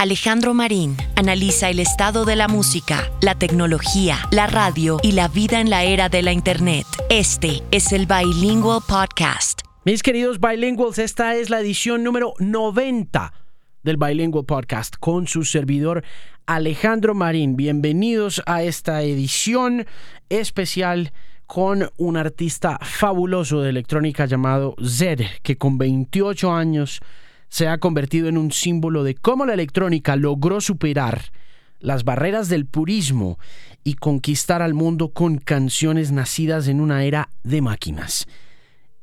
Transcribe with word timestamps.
Alejandro 0.00 0.54
Marín 0.54 0.96
analiza 1.14 1.68
el 1.68 1.78
estado 1.78 2.24
de 2.24 2.34
la 2.34 2.48
música, 2.48 3.12
la 3.20 3.34
tecnología, 3.34 4.16
la 4.30 4.46
radio 4.46 4.98
y 5.02 5.12
la 5.12 5.28
vida 5.28 5.60
en 5.60 5.68
la 5.68 5.84
era 5.84 6.08
de 6.08 6.22
la 6.22 6.32
Internet. 6.32 6.86
Este 7.10 7.62
es 7.70 7.92
el 7.92 8.06
Bilingual 8.06 8.80
Podcast. 8.88 9.60
Mis 9.84 10.02
queridos 10.02 10.40
bilinguals, 10.40 10.98
esta 10.98 11.36
es 11.36 11.50
la 11.50 11.60
edición 11.60 12.02
número 12.02 12.32
90 12.38 13.34
del 13.82 13.98
Bilingual 13.98 14.46
Podcast 14.46 14.96
con 14.98 15.26
su 15.26 15.44
servidor 15.44 16.02
Alejandro 16.46 17.14
Marín. 17.14 17.56
Bienvenidos 17.56 18.42
a 18.46 18.62
esta 18.62 19.02
edición 19.02 19.84
especial 20.30 21.12
con 21.46 21.90
un 21.98 22.16
artista 22.16 22.78
fabuloso 22.80 23.60
de 23.60 23.68
electrónica 23.68 24.24
llamado 24.24 24.76
Zed, 24.82 25.20
que 25.42 25.58
con 25.58 25.76
28 25.76 26.52
años 26.54 27.02
se 27.50 27.68
ha 27.68 27.78
convertido 27.78 28.28
en 28.28 28.38
un 28.38 28.52
símbolo 28.52 29.04
de 29.04 29.16
cómo 29.16 29.44
la 29.44 29.54
electrónica 29.54 30.16
logró 30.16 30.60
superar 30.60 31.32
las 31.80 32.04
barreras 32.04 32.48
del 32.48 32.64
purismo 32.64 33.38
y 33.82 33.94
conquistar 33.94 34.62
al 34.62 34.72
mundo 34.72 35.10
con 35.10 35.38
canciones 35.38 36.12
nacidas 36.12 36.68
en 36.68 36.80
una 36.80 37.04
era 37.04 37.28
de 37.42 37.60
máquinas. 37.60 38.26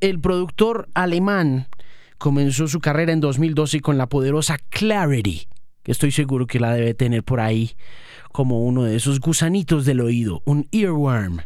El 0.00 0.20
productor 0.20 0.88
alemán 0.94 1.68
comenzó 2.16 2.68
su 2.68 2.80
carrera 2.80 3.12
en 3.12 3.20
2012 3.20 3.80
con 3.80 3.98
la 3.98 4.08
poderosa 4.08 4.58
Clarity, 4.70 5.46
que 5.82 5.92
estoy 5.92 6.10
seguro 6.10 6.46
que 6.46 6.60
la 6.60 6.72
debe 6.72 6.94
tener 6.94 7.24
por 7.24 7.40
ahí 7.40 7.72
como 8.32 8.62
uno 8.62 8.84
de 8.84 8.96
esos 8.96 9.20
gusanitos 9.20 9.84
del 9.84 10.00
oído, 10.00 10.42
un 10.44 10.68
earworm. 10.72 11.40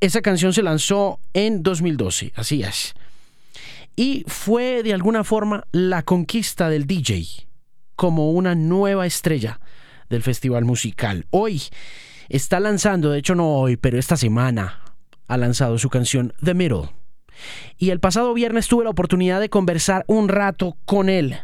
Esa 0.00 0.20
canción 0.20 0.52
se 0.52 0.62
lanzó 0.62 1.18
en 1.32 1.62
2012, 1.62 2.32
así 2.36 2.62
es 2.62 2.94
y 3.96 4.24
fue 4.26 4.82
de 4.82 4.92
alguna 4.92 5.24
forma 5.24 5.64
la 5.72 6.02
conquista 6.02 6.68
del 6.68 6.86
DJ 6.86 7.48
como 7.96 8.30
una 8.32 8.54
nueva 8.54 9.06
estrella 9.06 9.58
del 10.10 10.22
festival 10.22 10.66
musical. 10.66 11.26
Hoy 11.30 11.62
está 12.28 12.60
lanzando, 12.60 13.10
de 13.10 13.18
hecho 13.18 13.34
no 13.34 13.56
hoy, 13.56 13.76
pero 13.78 13.98
esta 13.98 14.18
semana 14.18 14.82
ha 15.26 15.36
lanzado 15.38 15.78
su 15.78 15.88
canción 15.88 16.34
The 16.44 16.54
Middle. 16.54 16.90
Y 17.78 17.90
el 17.90 18.00
pasado 18.00 18.32
viernes 18.34 18.68
tuve 18.68 18.84
la 18.84 18.90
oportunidad 18.90 19.40
de 19.40 19.48
conversar 19.48 20.04
un 20.06 20.28
rato 20.28 20.76
con 20.84 21.08
él. 21.08 21.36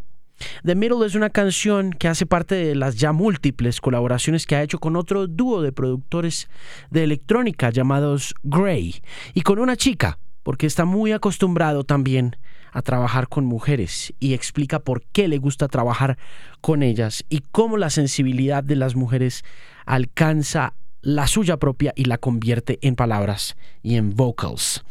The 0.64 0.74
Middle 0.74 1.06
es 1.06 1.14
una 1.14 1.30
canción 1.30 1.92
que 1.92 2.08
hace 2.08 2.26
parte 2.26 2.54
de 2.54 2.74
las 2.74 2.96
ya 2.96 3.12
múltiples 3.12 3.80
colaboraciones 3.80 4.46
que 4.46 4.56
ha 4.56 4.62
hecho 4.62 4.78
con 4.78 4.96
otro 4.96 5.26
dúo 5.26 5.62
de 5.62 5.72
productores 5.72 6.48
de 6.90 7.04
electrónica 7.04 7.70
llamados 7.70 8.34
Grey 8.42 9.02
y 9.34 9.42
con 9.42 9.58
una 9.58 9.76
chica 9.76 10.18
porque 10.42 10.66
está 10.66 10.84
muy 10.84 11.12
acostumbrado 11.12 11.84
también 11.84 12.36
a 12.72 12.82
trabajar 12.82 13.28
con 13.28 13.44
mujeres 13.44 14.14
y 14.18 14.34
explica 14.34 14.80
por 14.80 15.02
qué 15.02 15.28
le 15.28 15.38
gusta 15.38 15.68
trabajar 15.68 16.18
con 16.60 16.82
ellas 16.82 17.24
y 17.28 17.40
cómo 17.52 17.76
la 17.76 17.90
sensibilidad 17.90 18.64
de 18.64 18.76
las 18.76 18.96
mujeres 18.96 19.44
alcanza 19.84 20.74
la 21.02 21.26
suya 21.26 21.58
propia 21.58 21.92
y 21.96 22.04
la 22.04 22.16
convierte 22.16 22.78
en 22.80 22.96
palabras 22.96 23.56
y 23.82 23.96
en 23.96 24.14
vocals. 24.14 24.84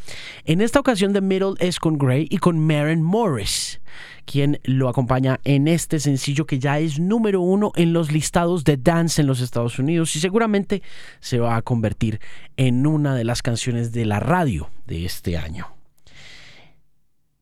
En 0.46 0.62
esta 0.62 0.80
ocasión 0.80 1.14
The 1.14 1.22
Middle 1.22 1.54
es 1.60 1.80
con 1.80 1.98
Gray 1.98 2.28
y 2.30 2.38
con 2.38 2.60
Maren 2.60 3.02
Morris, 3.02 3.82
quien 4.26 4.60
lo 4.64 4.90
acompaña 4.90 5.40
en 5.44 5.68
este 5.68 6.00
sencillo 6.00 6.46
que 6.46 6.60
ya 6.60 6.80
es 6.80 7.00
número 7.00 7.42
uno 7.42 7.72
en 7.76 7.94
los 7.94 8.12
listados 8.12 8.64
de 8.64 8.78
dance 8.78 9.22
en 9.22 9.28
los 9.28 9.40
Estados 9.40 9.80
Unidos 9.80 10.16
y 10.16 10.20
seguramente 10.20 10.84
se 11.22 11.40
va 11.40 11.56
a 11.56 11.62
convertir 11.62 12.20
en 12.58 12.86
una 12.86 13.16
de 13.16 13.24
las 13.24 13.42
canciones 13.42 13.92
de 13.92 14.06
la 14.06 14.20
radio 14.20 14.70
de 14.86 15.06
este 15.06 15.38
año. 15.38 15.68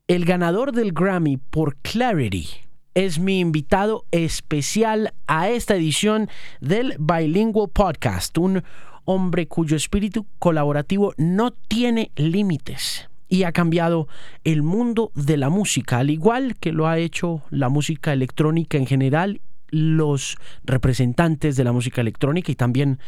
El 0.07 0.25
ganador 0.25 0.71
del 0.71 0.91
Grammy 0.91 1.37
por 1.37 1.75
Clarity 1.77 2.47
es 2.93 3.19
mi 3.19 3.39
invitado 3.39 4.05
especial 4.11 5.13
a 5.27 5.49
esta 5.49 5.75
edición 5.75 6.29
del 6.59 6.95
Bilingual 6.99 7.69
Podcast, 7.69 8.37
un 8.37 8.63
hombre 9.05 9.47
cuyo 9.47 9.75
espíritu 9.75 10.25
colaborativo 10.39 11.13
no 11.17 11.51
tiene 11.51 12.11
límites 12.15 13.09
y 13.27 13.43
ha 13.43 13.51
cambiado 13.51 14.07
el 14.43 14.63
mundo 14.63 15.11
de 15.15 15.37
la 15.37 15.49
música, 15.49 15.99
al 15.99 16.09
igual 16.09 16.55
que 16.57 16.71
lo 16.71 16.87
ha 16.87 16.97
hecho 16.97 17.43
la 17.51 17.69
música 17.69 18.11
electrónica 18.11 18.77
en 18.77 18.87
general, 18.87 19.41
los 19.69 20.35
representantes 20.63 21.55
de 21.55 21.63
la 21.63 21.71
música 21.71 22.01
electrónica 22.01 22.51
y 22.51 22.55
también 22.55 22.99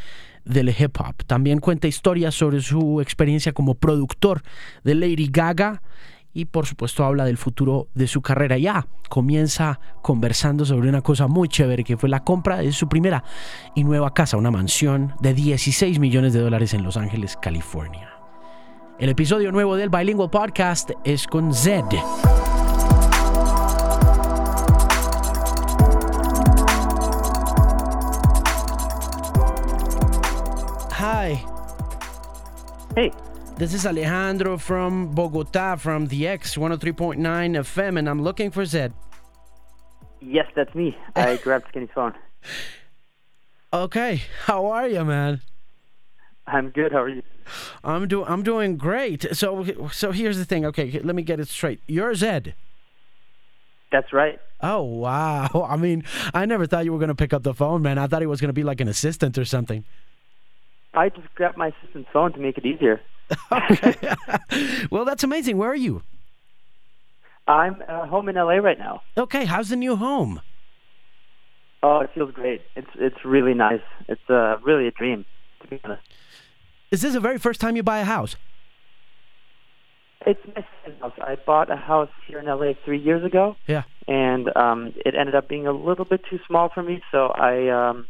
del 0.45 0.69
hip 0.69 0.95
hop. 0.99 1.15
También 1.25 1.59
cuenta 1.59 1.87
historias 1.87 2.35
sobre 2.35 2.61
su 2.61 3.01
experiencia 3.01 3.51
como 3.51 3.75
productor 3.75 4.43
de 4.83 4.95
Lady 4.95 5.27
Gaga 5.31 5.81
y 6.33 6.45
por 6.45 6.65
supuesto 6.65 7.03
habla 7.03 7.25
del 7.25 7.37
futuro 7.37 7.87
de 7.93 8.07
su 8.07 8.21
carrera. 8.21 8.57
Ya 8.57 8.87
comienza 9.09 9.79
conversando 10.01 10.65
sobre 10.65 10.89
una 10.89 11.01
cosa 11.01 11.27
muy 11.27 11.47
chévere 11.47 11.83
que 11.83 11.97
fue 11.97 12.09
la 12.09 12.23
compra 12.23 12.57
de 12.57 12.71
su 12.71 12.87
primera 12.87 13.23
y 13.75 13.83
nueva 13.83 14.13
casa, 14.13 14.37
una 14.37 14.51
mansión 14.51 15.13
de 15.19 15.33
16 15.33 15.99
millones 15.99 16.33
de 16.33 16.39
dólares 16.39 16.73
en 16.73 16.83
Los 16.83 16.97
Ángeles, 16.97 17.37
California. 17.41 18.09
El 18.99 19.09
episodio 19.09 19.51
nuevo 19.51 19.75
del 19.75 19.89
Bilingual 19.89 20.29
Podcast 20.29 20.91
es 21.03 21.25
con 21.27 21.53
Zed. 21.53 21.85
Hi. 31.01 31.43
Hey. 32.95 33.11
This 33.61 33.75
is 33.75 33.85
Alejandro 33.85 34.57
from 34.57 35.13
Bogota 35.13 35.75
from 35.75 36.07
the 36.07 36.27
X 36.27 36.55
103.9 36.55 37.19
FM, 37.19 37.99
and 37.99 38.09
I'm 38.09 38.23
looking 38.23 38.49
for 38.49 38.63
Zedd. 38.63 38.91
Yes, 40.19 40.47
that's 40.55 40.73
me. 40.73 40.97
I 41.15 41.35
grabbed 41.43 41.67
Skinny's 41.67 41.91
phone. 41.93 42.15
Okay, 43.71 44.23
how 44.45 44.65
are 44.65 44.87
you, 44.87 45.05
man? 45.05 45.41
I'm 46.47 46.71
good. 46.71 46.91
How 46.91 47.03
are 47.03 47.09
you? 47.09 47.21
I'm 47.83 48.07
doing. 48.07 48.25
I'm 48.27 48.41
doing 48.41 48.77
great. 48.77 49.27
So, 49.33 49.63
so 49.91 50.11
here's 50.11 50.39
the 50.39 50.45
thing. 50.45 50.65
Okay, 50.65 50.99
let 51.03 51.15
me 51.15 51.21
get 51.21 51.39
it 51.39 51.47
straight. 51.47 51.81
You're 51.85 52.13
Zedd. 52.13 52.53
That's 53.91 54.11
right. 54.11 54.39
Oh 54.61 54.81
wow! 54.81 55.67
I 55.69 55.77
mean, 55.77 56.03
I 56.33 56.47
never 56.47 56.65
thought 56.65 56.83
you 56.83 56.93
were 56.93 56.99
gonna 56.99 57.13
pick 57.13 57.31
up 57.31 57.43
the 57.43 57.53
phone, 57.53 57.83
man. 57.83 57.99
I 57.99 58.07
thought 58.07 58.23
he 58.23 58.25
was 58.25 58.41
gonna 58.41 58.53
be 58.53 58.63
like 58.63 58.81
an 58.81 58.87
assistant 58.87 59.37
or 59.37 59.45
something. 59.45 59.85
I 60.95 61.09
just 61.09 61.31
grabbed 61.35 61.57
my 61.57 61.67
assistant's 61.67 62.09
phone 62.11 62.33
to 62.33 62.39
make 62.39 62.57
it 62.57 62.65
easier. 62.65 62.99
okay. 63.51 63.95
well, 64.91 65.05
that's 65.05 65.23
amazing. 65.23 65.57
Where 65.57 65.69
are 65.69 65.75
you? 65.75 66.03
I'm 67.47 67.81
uh, 67.87 68.05
home 68.07 68.29
in 68.29 68.35
LA 68.35 68.55
right 68.55 68.77
now. 68.77 69.01
Okay, 69.17 69.45
how's 69.45 69.69
the 69.69 69.75
new 69.75 69.95
home? 69.95 70.41
Oh, 71.83 71.99
it 71.99 72.11
feels 72.13 72.31
great. 72.31 72.61
It's 72.75 72.89
it's 72.95 73.25
really 73.25 73.53
nice. 73.53 73.81
It's 74.07 74.29
uh, 74.29 74.57
really 74.63 74.87
a 74.87 74.91
dream, 74.91 75.25
to 75.61 75.67
be 75.67 75.79
honest. 75.83 76.03
Is 76.91 77.01
this 77.01 77.13
the 77.13 77.19
very 77.19 77.39
first 77.39 77.59
time 77.59 77.75
you 77.75 77.83
buy 77.83 77.99
a 77.99 78.05
house? 78.05 78.35
It's 80.25 80.39
my 80.45 80.63
second 80.83 80.99
house. 81.01 81.13
I 81.19 81.35
bought 81.35 81.71
a 81.71 81.75
house 81.75 82.09
here 82.27 82.39
in 82.39 82.45
LA 82.45 82.73
three 82.85 82.99
years 82.99 83.25
ago. 83.25 83.55
Yeah. 83.65 83.83
And 84.07 84.55
um, 84.55 84.93
it 85.05 85.15
ended 85.15 85.33
up 85.33 85.49
being 85.49 85.65
a 85.65 85.71
little 85.71 86.05
bit 86.05 86.21
too 86.29 86.39
small 86.47 86.69
for 86.69 86.83
me, 86.83 87.01
so 87.11 87.27
I 87.27 87.69
um, 87.69 88.05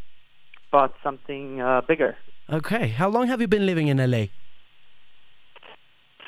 bought 0.72 0.94
something 1.04 1.62
uh, 1.62 1.82
bigger. 1.88 2.18
Okay. 2.52 2.90
How 2.90 3.08
long 3.08 3.28
have 3.28 3.40
you 3.40 3.48
been 3.48 3.66
living 3.66 3.88
in 3.88 3.98
LA? 3.98 4.26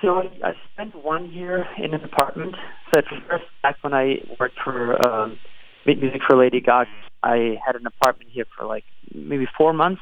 So 0.03 0.16
I, 0.19 0.50
I 0.50 0.53
spent 0.74 1.02
one 1.02 1.31
year 1.31 1.66
in 1.78 1.94
an 1.94 2.03
apartment. 2.03 2.56
So 2.91 3.00
at 3.00 3.06
first, 3.30 3.46
back 3.62 3.78
when 3.81 3.94
I 3.94 4.18
worked 4.38 4.59
for 4.62 5.02
um, 5.08 5.40
music 5.86 6.22
for 6.28 6.36
Lady 6.36 6.59
Gaga, 6.59 6.90
I 7.24 7.58
had 7.66 7.78
an 7.78 7.88
apartment 7.88 8.30
here 8.30 8.46
for 8.56 8.66
like 8.66 8.84
maybe 9.14 9.47
four 9.58 9.72
months. 9.72 10.02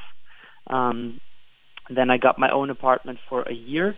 Um, 0.67 1.21
then 1.89 2.09
I 2.09 2.17
got 2.17 2.39
my 2.39 2.49
own 2.49 2.71
apartment 2.71 3.19
for 3.29 3.43
a 3.43 3.53
year. 3.53 3.95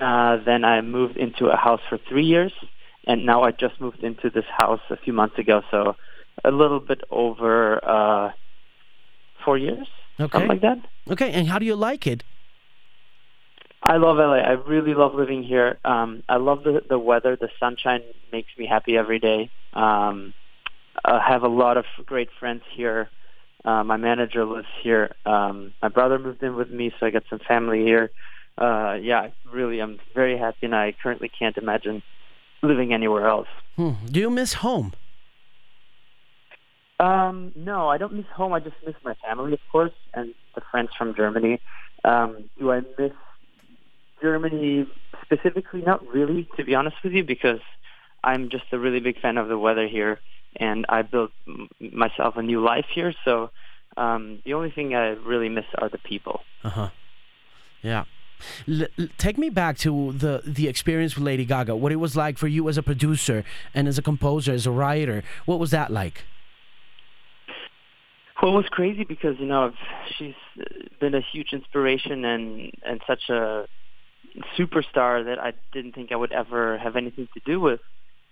Uh, 0.00 0.38
then 0.44 0.64
I 0.64 0.80
moved 0.80 1.18
into 1.18 1.46
a 1.46 1.56
house 1.56 1.80
for 1.88 1.98
three 2.08 2.24
years, 2.24 2.52
and 3.06 3.26
now 3.26 3.42
I 3.42 3.50
just 3.50 3.78
moved 3.78 4.02
into 4.02 4.30
this 4.30 4.44
house 4.56 4.80
a 4.90 4.96
few 4.96 5.12
months 5.12 5.38
ago. 5.38 5.60
So 5.70 5.96
a 6.44 6.50
little 6.50 6.80
bit 6.80 7.02
over 7.10 7.84
uh, 7.86 8.30
four 9.44 9.58
years, 9.58 9.86
Okay. 10.18 10.32
something 10.32 10.48
like 10.48 10.60
that. 10.62 10.78
Okay, 11.10 11.30
and 11.32 11.46
how 11.48 11.58
do 11.58 11.66
you 11.66 11.76
like 11.76 12.06
it? 12.06 12.24
I 13.82 13.98
love 13.98 14.16
LA. 14.16 14.38
I 14.38 14.52
really 14.52 14.94
love 14.94 15.14
living 15.14 15.42
here. 15.42 15.78
Um, 15.84 16.22
I 16.28 16.36
love 16.36 16.64
the 16.64 16.82
the 16.88 16.98
weather. 16.98 17.36
The 17.36 17.48
sunshine 17.60 18.02
makes 18.32 18.48
me 18.58 18.66
happy 18.66 18.96
every 18.96 19.18
day. 19.18 19.50
Um, 19.74 20.34
I 21.04 21.20
have 21.26 21.42
a 21.42 21.48
lot 21.48 21.76
of 21.76 21.84
great 22.04 22.28
friends 22.40 22.62
here. 22.74 23.08
Uh, 23.64 23.84
my 23.84 23.96
manager 23.96 24.44
lives 24.44 24.68
here. 24.82 25.14
Um, 25.24 25.72
my 25.82 25.88
brother 25.88 26.18
moved 26.18 26.42
in 26.42 26.56
with 26.56 26.70
me, 26.70 26.92
so 26.98 27.06
I 27.06 27.10
got 27.10 27.24
some 27.28 27.40
family 27.40 27.84
here. 27.84 28.10
Uh, 28.58 28.96
yeah, 29.00 29.28
really, 29.52 29.80
I'm 29.80 29.98
very 30.14 30.38
happy, 30.38 30.58
and 30.62 30.74
I 30.74 30.94
currently 31.02 31.30
can't 31.36 31.56
imagine 31.56 32.02
living 32.62 32.94
anywhere 32.94 33.28
else. 33.28 33.48
Hmm. 33.76 33.92
Do 34.10 34.20
you 34.20 34.30
miss 34.30 34.54
home? 34.54 34.94
Um, 36.98 37.52
no, 37.54 37.88
I 37.88 37.98
don't 37.98 38.14
miss 38.14 38.26
home. 38.34 38.52
I 38.52 38.60
just 38.60 38.76
miss 38.86 38.94
my 39.04 39.14
family, 39.14 39.52
of 39.52 39.60
course, 39.70 39.92
and 40.14 40.32
the 40.54 40.62
friends 40.70 40.90
from 40.96 41.14
Germany. 41.14 41.60
Um, 42.04 42.48
do 42.58 42.72
I 42.72 42.80
miss 42.98 43.12
Germany 44.20 44.86
specifically? 45.22 45.82
Not 45.82 46.06
really, 46.06 46.48
to 46.56 46.64
be 46.64 46.74
honest 46.74 46.96
with 47.02 47.12
you, 47.12 47.24
because 47.24 47.60
I'm 48.24 48.48
just 48.48 48.64
a 48.72 48.78
really 48.78 49.00
big 49.00 49.20
fan 49.20 49.38
of 49.38 49.48
the 49.48 49.58
weather 49.58 49.86
here, 49.86 50.20
and 50.56 50.86
I 50.88 51.02
built 51.02 51.32
m- 51.46 51.68
myself 51.80 52.36
a 52.36 52.42
new 52.42 52.60
life 52.62 52.86
here. 52.92 53.14
So 53.24 53.50
um, 53.96 54.40
the 54.44 54.54
only 54.54 54.70
thing 54.70 54.94
I 54.94 55.08
really 55.10 55.48
miss 55.48 55.64
are 55.78 55.88
the 55.88 55.98
people. 55.98 56.40
Uh 56.64 56.70
huh. 56.70 56.88
Yeah. 57.82 58.04
L- 58.68 58.86
l- 58.98 59.08
take 59.16 59.38
me 59.38 59.48
back 59.48 59.78
to 59.78 60.12
the 60.12 60.42
the 60.44 60.68
experience 60.68 61.14
with 61.16 61.24
Lady 61.24 61.44
Gaga. 61.44 61.76
What 61.76 61.92
it 61.92 61.96
was 61.96 62.16
like 62.16 62.36
for 62.38 62.48
you 62.48 62.68
as 62.68 62.76
a 62.76 62.82
producer 62.82 63.44
and 63.74 63.88
as 63.88 63.98
a 63.98 64.02
composer, 64.02 64.52
as 64.52 64.66
a 64.66 64.70
writer. 64.70 65.22
What 65.46 65.58
was 65.58 65.70
that 65.70 65.90
like? 65.90 66.24
Well, 68.42 68.52
it 68.52 68.56
was 68.56 68.68
crazy 68.68 69.04
because 69.04 69.36
you 69.38 69.46
know 69.46 69.72
she's 70.16 70.34
been 71.00 71.14
a 71.14 71.20
huge 71.20 71.52
inspiration 71.52 72.24
and 72.24 72.70
and 72.84 73.00
such 73.06 73.30
a 73.30 73.66
superstar 74.58 75.24
that 75.24 75.38
I 75.38 75.52
didn't 75.72 75.94
think 75.94 76.12
I 76.12 76.16
would 76.16 76.32
ever 76.32 76.78
have 76.78 76.96
anything 76.96 77.28
to 77.34 77.40
do 77.44 77.60
with. 77.60 77.80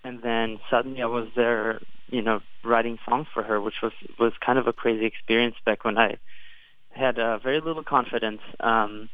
And 0.05 0.23
then 0.23 0.59
suddenly 0.71 1.03
I 1.03 1.07
was 1.07 1.29
there, 1.35 1.81
you 2.11 2.23
know, 2.23 2.41
writing 2.63 2.99
songs 3.09 3.27
for 3.33 3.43
her, 3.43 3.61
which 3.61 3.77
was 3.83 3.93
was 4.19 4.33
kind 4.45 4.59
of 4.59 4.67
a 4.67 4.73
crazy 4.73 5.07
experience 5.07 5.57
back 5.65 5.85
when 5.85 5.99
I 5.99 6.19
had 6.91 7.19
uh, 7.19 7.39
very 7.39 7.61
little 7.61 7.83
confidence. 7.83 8.41
Um, 8.61 9.09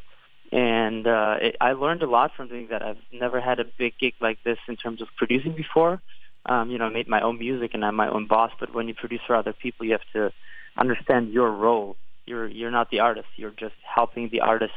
and 0.53 1.07
uh, 1.07 1.37
it, 1.41 1.57
I 1.61 1.73
learned 1.73 2.03
a 2.03 2.11
lot 2.11 2.33
from 2.37 2.49
doing 2.49 2.69
that. 2.71 2.83
I've 2.83 2.97
never 3.13 3.41
had 3.41 3.61
a 3.61 3.65
big 3.79 3.99
gig 3.99 4.15
like 4.21 4.39
this 4.45 4.59
in 4.69 4.77
terms 4.77 5.01
of 5.01 5.09
producing 5.17 5.55
before. 5.55 6.01
Um, 6.47 6.71
you 6.71 6.79
know, 6.79 6.87
I 6.87 6.91
made 6.91 7.09
my 7.09 7.21
own 7.21 7.39
music 7.39 7.73
and 7.75 7.85
I'm 7.85 7.95
my 7.95 8.09
own 8.09 8.27
boss. 8.27 8.51
But 8.59 8.75
when 8.75 8.89
you 8.89 8.95
produce 8.95 9.21
for 9.27 9.37
other 9.37 9.53
people, 9.53 9.87
you 9.87 9.93
have 9.93 10.01
to 10.15 10.33
understand 10.77 11.33
your 11.33 11.53
role. 11.53 11.97
You're 12.27 12.49
you're 12.49 12.71
not 12.71 12.91
the 12.91 13.01
artist. 13.01 13.29
You're 13.37 13.51
just 13.53 13.75
helping 13.83 14.29
the 14.31 14.41
artist 14.41 14.73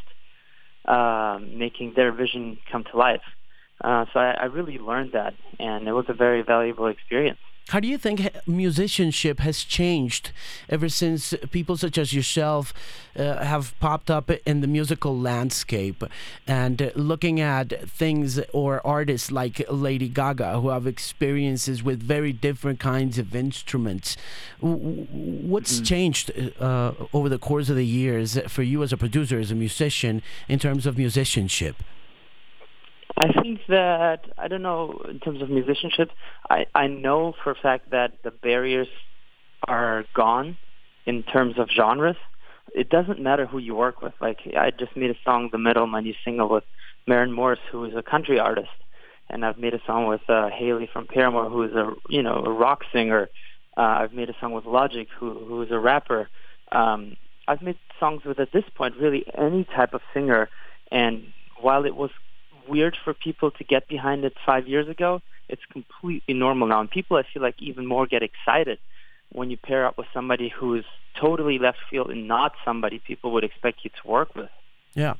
uh, 0.87 1.39
making 1.41 1.93
their 1.95 2.11
vision 2.11 2.57
come 2.71 2.83
to 2.91 2.97
life. 2.97 3.21
Uh, 3.83 4.05
so 4.13 4.19
I, 4.19 4.31
I 4.41 4.45
really 4.45 4.77
learned 4.77 5.11
that, 5.13 5.33
and 5.59 5.87
it 5.87 5.91
was 5.93 6.05
a 6.07 6.13
very 6.13 6.41
valuable 6.41 6.87
experience. 6.87 7.39
How 7.69 7.79
do 7.79 7.87
you 7.87 7.97
think 7.97 8.29
musicianship 8.45 9.39
has 9.39 9.63
changed 9.63 10.31
ever 10.69 10.89
since 10.89 11.33
people 11.49 11.77
such 11.77 11.97
as 11.97 12.13
yourself 12.13 12.73
uh, 13.17 13.43
have 13.43 13.73
popped 13.79 14.11
up 14.11 14.29
in 14.45 14.61
the 14.61 14.67
musical 14.67 15.17
landscape 15.17 16.03
and 16.45 16.81
uh, 16.81 16.89
looking 16.95 17.39
at 17.39 17.89
things 17.89 18.39
or 18.51 18.85
artists 18.85 19.31
like 19.31 19.65
Lady 19.69 20.09
Gaga 20.09 20.59
who 20.59 20.69
have 20.69 20.85
experiences 20.85 21.81
with 21.81 22.03
very 22.03 22.33
different 22.33 22.79
kinds 22.79 23.17
of 23.17 23.33
instruments? 23.33 24.17
What's 24.59 25.75
mm-hmm. 25.75 25.83
changed 25.83 26.31
uh, 26.59 26.91
over 27.13 27.29
the 27.29 27.39
course 27.39 27.69
of 27.69 27.77
the 27.77 27.85
years 27.85 28.37
for 28.49 28.63
you 28.63 28.83
as 28.83 28.91
a 28.91 28.97
producer, 28.97 29.39
as 29.39 29.51
a 29.51 29.55
musician, 29.55 30.21
in 30.49 30.59
terms 30.59 30.85
of 30.85 30.97
musicianship? 30.97 31.77
I 33.23 33.31
think 33.41 33.61
that 33.69 34.25
I 34.37 34.49
don't 34.49 34.63
know 34.63 35.01
in 35.09 35.19
terms 35.21 35.41
of 35.41 35.49
musicianship. 35.49 36.09
I 36.49 36.65
I 36.75 36.87
know 36.87 37.33
for 37.41 37.51
a 37.51 37.55
fact 37.55 37.91
that 37.91 38.11
the 38.21 38.31
barriers 38.31 38.89
are 39.65 40.03
gone 40.13 40.57
in 41.05 41.23
terms 41.23 41.57
of 41.57 41.69
genres. 41.69 42.17
It 42.75 42.89
doesn't 42.89 43.21
matter 43.21 43.45
who 43.45 43.59
you 43.59 43.75
work 43.75 44.01
with. 44.01 44.13
Like 44.19 44.39
I 44.57 44.71
just 44.71 44.97
made 44.97 45.09
a 45.09 45.15
song, 45.23 45.49
"The 45.53 45.57
Middle," 45.57 45.87
my 45.87 46.01
new 46.01 46.15
single 46.25 46.49
with 46.49 46.65
Maren 47.07 47.31
Morris, 47.31 47.61
who 47.71 47.85
is 47.85 47.95
a 47.95 48.03
country 48.03 48.39
artist, 48.39 48.75
and 49.29 49.45
I've 49.45 49.57
made 49.57 49.73
a 49.73 49.81
song 49.87 50.07
with 50.07 50.29
uh, 50.29 50.49
Hayley 50.49 50.89
from 50.91 51.07
Paramore, 51.07 51.49
who 51.49 51.63
is 51.63 51.73
a 51.75 51.93
you 52.09 52.23
know 52.23 52.43
a 52.45 52.51
rock 52.51 52.81
singer. 52.91 53.29
Uh, 53.77 54.01
I've 54.01 54.13
made 54.13 54.29
a 54.29 54.35
song 54.41 54.51
with 54.51 54.65
Logic, 54.65 55.07
who 55.17 55.29
who 55.47 55.61
is 55.61 55.71
a 55.71 55.79
rapper. 55.79 56.27
Um, 56.73 57.15
I've 57.47 57.61
made 57.61 57.77
songs 58.01 58.25
with 58.25 58.41
at 58.41 58.51
this 58.51 58.65
point 58.75 58.97
really 58.97 59.23
any 59.37 59.63
type 59.63 59.93
of 59.93 60.01
singer, 60.13 60.49
and 60.91 61.31
while 61.61 61.85
it 61.85 61.95
was 61.95 62.11
weird 62.67 62.97
for 63.03 63.13
people 63.13 63.51
to 63.51 63.63
get 63.63 63.87
behind 63.87 64.23
it 64.25 64.33
five 64.45 64.67
years 64.67 64.87
ago, 64.87 65.21
it's 65.49 65.61
completely 65.71 66.33
normal 66.33 66.67
now. 66.67 66.81
And 66.81 66.89
people, 66.89 67.17
I 67.17 67.23
feel 67.31 67.41
like, 67.41 67.55
even 67.59 67.85
more 67.85 68.07
get 68.07 68.23
excited 68.23 68.79
when 69.31 69.49
you 69.49 69.57
pair 69.57 69.85
up 69.85 69.97
with 69.97 70.07
somebody 70.13 70.49
who's 70.49 70.85
totally 71.19 71.59
left 71.59 71.79
field 71.89 72.09
and 72.09 72.27
not 72.27 72.53
somebody 72.63 72.99
people 72.99 73.31
would 73.31 73.43
expect 73.43 73.83
you 73.83 73.91
to 74.01 74.07
work 74.07 74.35
with. 74.35 74.49
Yeah. 74.95 75.15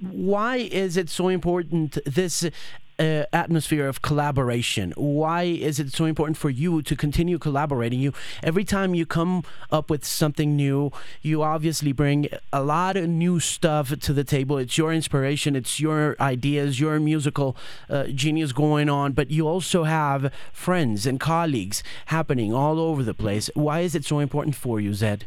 Why 0.00 0.56
is 0.56 0.96
it 0.96 1.08
so 1.08 1.28
important 1.28 1.98
this 2.04 2.50
uh, 2.98 3.24
atmosphere 3.32 3.88
of 3.88 4.02
collaboration? 4.02 4.92
Why 4.96 5.42
is 5.42 5.78
it 5.78 5.92
so 5.92 6.04
important 6.04 6.36
for 6.36 6.50
you 6.50 6.82
to 6.82 6.96
continue 6.96 7.38
collaborating? 7.38 8.00
You 8.00 8.12
every 8.42 8.64
time 8.64 8.94
you 8.94 9.06
come 9.06 9.42
up 9.70 9.90
with 9.90 10.04
something 10.04 10.56
new, 10.56 10.92
you 11.22 11.42
obviously 11.42 11.92
bring 11.92 12.28
a 12.52 12.62
lot 12.62 12.96
of 12.96 13.08
new 13.08 13.40
stuff 13.40 13.98
to 13.98 14.12
the 14.12 14.24
table. 14.24 14.58
It's 14.58 14.78
your 14.78 14.92
inspiration, 14.92 15.56
it's 15.56 15.80
your 15.80 16.16
ideas, 16.20 16.80
your 16.80 17.00
musical 17.00 17.56
uh, 17.88 18.04
genius 18.08 18.52
going 18.52 18.88
on, 18.88 19.12
but 19.12 19.30
you 19.30 19.46
also 19.46 19.84
have 19.84 20.32
friends 20.52 21.06
and 21.06 21.18
colleagues 21.20 21.82
happening 22.06 22.54
all 22.54 22.78
over 22.78 23.02
the 23.02 23.14
place. 23.14 23.50
Why 23.54 23.80
is 23.80 23.94
it 23.94 24.04
so 24.04 24.18
important 24.18 24.54
for 24.54 24.80
you, 24.80 24.90
Zedd? 24.90 25.22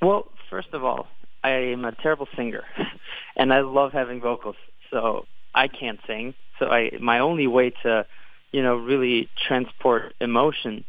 Well, 0.00 0.28
first 0.48 0.72
of 0.72 0.84
all, 0.84 1.06
I 1.42 1.50
am 1.50 1.84
a 1.84 1.92
terrible 1.92 2.28
singer, 2.36 2.64
and 3.36 3.52
I 3.52 3.60
love 3.60 3.92
having 3.92 4.20
vocals. 4.20 4.56
So 4.90 5.26
I 5.54 5.68
can't 5.68 5.98
sing, 6.06 6.34
so 6.58 6.66
I 6.66 6.90
my 7.00 7.18
only 7.18 7.46
way 7.46 7.70
to, 7.82 8.06
you 8.52 8.62
know, 8.62 8.76
really 8.76 9.28
transport 9.48 10.14
emotion 10.20 10.84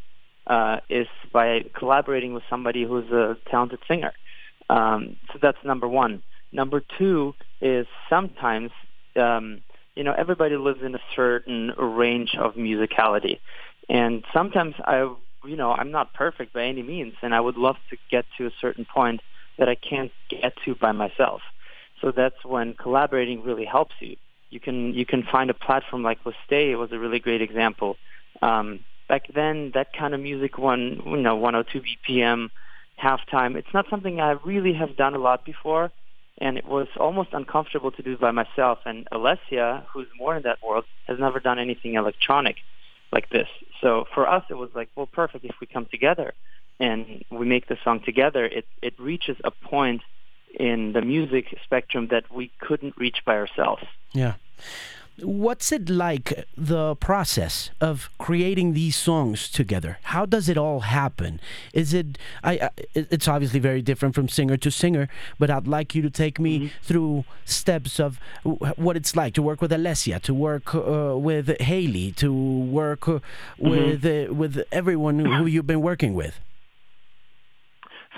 uh, 0.47 0.77
is 0.89 1.07
by 1.31 1.65
collaborating 1.77 2.33
with 2.33 2.43
somebody 2.49 2.83
who's 2.83 3.09
a 3.11 3.37
talented 3.49 3.79
singer. 3.87 4.13
Um, 4.69 5.17
so 5.31 5.39
that's 5.41 5.57
number 5.63 5.87
one. 5.87 6.21
Number 6.51 6.81
two 6.97 7.33
is 7.61 7.87
sometimes, 8.09 8.71
um, 9.15 9.61
you 9.95 10.03
know, 10.03 10.13
everybody 10.13 10.55
lives 10.57 10.81
in 10.83 10.95
a 10.95 11.01
certain 11.15 11.71
range 11.77 12.35
of 12.37 12.55
musicality, 12.55 13.39
and 13.89 14.23
sometimes 14.33 14.75
I, 14.85 15.13
you 15.45 15.55
know, 15.55 15.71
I'm 15.71 15.91
not 15.91 16.13
perfect 16.13 16.53
by 16.53 16.63
any 16.65 16.83
means, 16.83 17.13
and 17.21 17.33
I 17.33 17.39
would 17.39 17.57
love 17.57 17.77
to 17.89 17.97
get 18.09 18.25
to 18.37 18.45
a 18.45 18.51
certain 18.61 18.85
point 18.85 19.21
that 19.57 19.69
I 19.69 19.75
can't 19.75 20.11
get 20.29 20.53
to 20.65 20.75
by 20.75 20.91
myself. 20.91 21.41
So 22.01 22.11
that's 22.11 22.43
when 22.43 22.73
collaborating 22.73 23.43
really 23.43 23.65
helps 23.65 23.93
you 23.99 24.15
you 24.51 24.59
can 24.59 24.93
you 24.93 25.05
can 25.05 25.23
find 25.23 25.49
a 25.49 25.53
platform 25.53 26.03
like 26.03 26.19
Stay. 26.45 26.71
It 26.71 26.75
was 26.75 26.91
a 26.91 26.99
really 26.99 27.19
great 27.19 27.41
example. 27.41 27.97
Um, 28.41 28.81
back 29.09 29.23
then, 29.33 29.71
that 29.73 29.93
kind 29.93 30.13
of 30.13 30.19
music, 30.19 30.57
one 30.57 31.01
you 31.05 31.17
know, 31.17 31.35
102 31.35 31.81
BPM, 31.81 32.49
halftime. 33.01 33.55
It's 33.55 33.73
not 33.73 33.85
something 33.89 34.19
I 34.19 34.31
really 34.45 34.73
have 34.73 34.95
done 34.95 35.15
a 35.15 35.17
lot 35.17 35.45
before, 35.45 35.91
and 36.37 36.57
it 36.57 36.65
was 36.65 36.87
almost 36.99 37.29
uncomfortable 37.33 37.91
to 37.91 38.03
do 38.03 38.17
by 38.17 38.31
myself. 38.31 38.79
And 38.85 39.07
Alessia, 39.11 39.83
who's 39.91 40.07
more 40.17 40.35
in 40.35 40.43
that 40.43 40.59
world, 40.61 40.85
has 41.07 41.17
never 41.19 41.39
done 41.39 41.57
anything 41.57 41.95
electronic 41.95 42.57
like 43.11 43.29
this. 43.29 43.47
So 43.81 44.05
for 44.13 44.29
us, 44.29 44.43
it 44.49 44.55
was 44.55 44.69
like, 44.75 44.89
well, 44.95 45.07
perfect 45.07 45.45
if 45.45 45.55
we 45.59 45.67
come 45.67 45.87
together 45.89 46.33
and 46.79 47.23
we 47.29 47.45
make 47.45 47.67
the 47.67 47.77
song 47.83 48.01
together. 48.05 48.45
It 48.45 48.65
it 48.81 48.99
reaches 48.99 49.37
a 49.43 49.51
point 49.51 50.01
in 50.59 50.93
the 50.93 51.01
music 51.01 51.57
spectrum 51.63 52.07
that 52.11 52.31
we 52.31 52.51
couldn't 52.59 52.95
reach 52.97 53.19
by 53.25 53.35
ourselves. 53.35 53.83
Yeah. 54.13 54.33
What's 55.21 55.71
it 55.71 55.89
like, 55.89 56.47
the 56.57 56.95
process 56.95 57.69
of 57.79 58.09
creating 58.17 58.73
these 58.73 58.95
songs 58.95 59.49
together? 59.49 59.99
How 60.03 60.25
does 60.25 60.49
it 60.49 60.57
all 60.57 60.79
happen? 60.79 61.39
Is 61.73 61.93
it, 61.93 62.17
I, 62.43 62.69
it's 62.95 63.27
obviously 63.27 63.59
very 63.59 63.81
different 63.81 64.15
from 64.15 64.29
singer 64.29 64.57
to 64.57 64.71
singer, 64.71 65.09
but 65.37 65.51
I'd 65.51 65.67
like 65.67 65.93
you 65.93 66.01
to 66.01 66.09
take 66.09 66.39
me 66.39 66.57
mm-hmm. 66.57 66.67
through 66.81 67.25
steps 67.45 67.99
of 67.99 68.19
what 68.43 68.95
it's 68.97 69.15
like 69.15 69.33
to 69.35 69.43
work 69.43 69.61
with 69.61 69.71
Alessia, 69.71 70.19
to 70.21 70.33
work 70.33 70.73
uh, 70.73 71.15
with 71.15 71.59
Hayley, 71.61 72.13
to 72.13 72.33
work 72.33 73.07
uh, 73.07 73.19
mm-hmm. 73.59 73.69
with, 73.69 74.05
uh, 74.05 74.33
with 74.33 74.63
everyone 74.71 75.19
who 75.19 75.45
you've 75.45 75.67
been 75.67 75.81
working 75.81 76.15
with. 76.15 76.39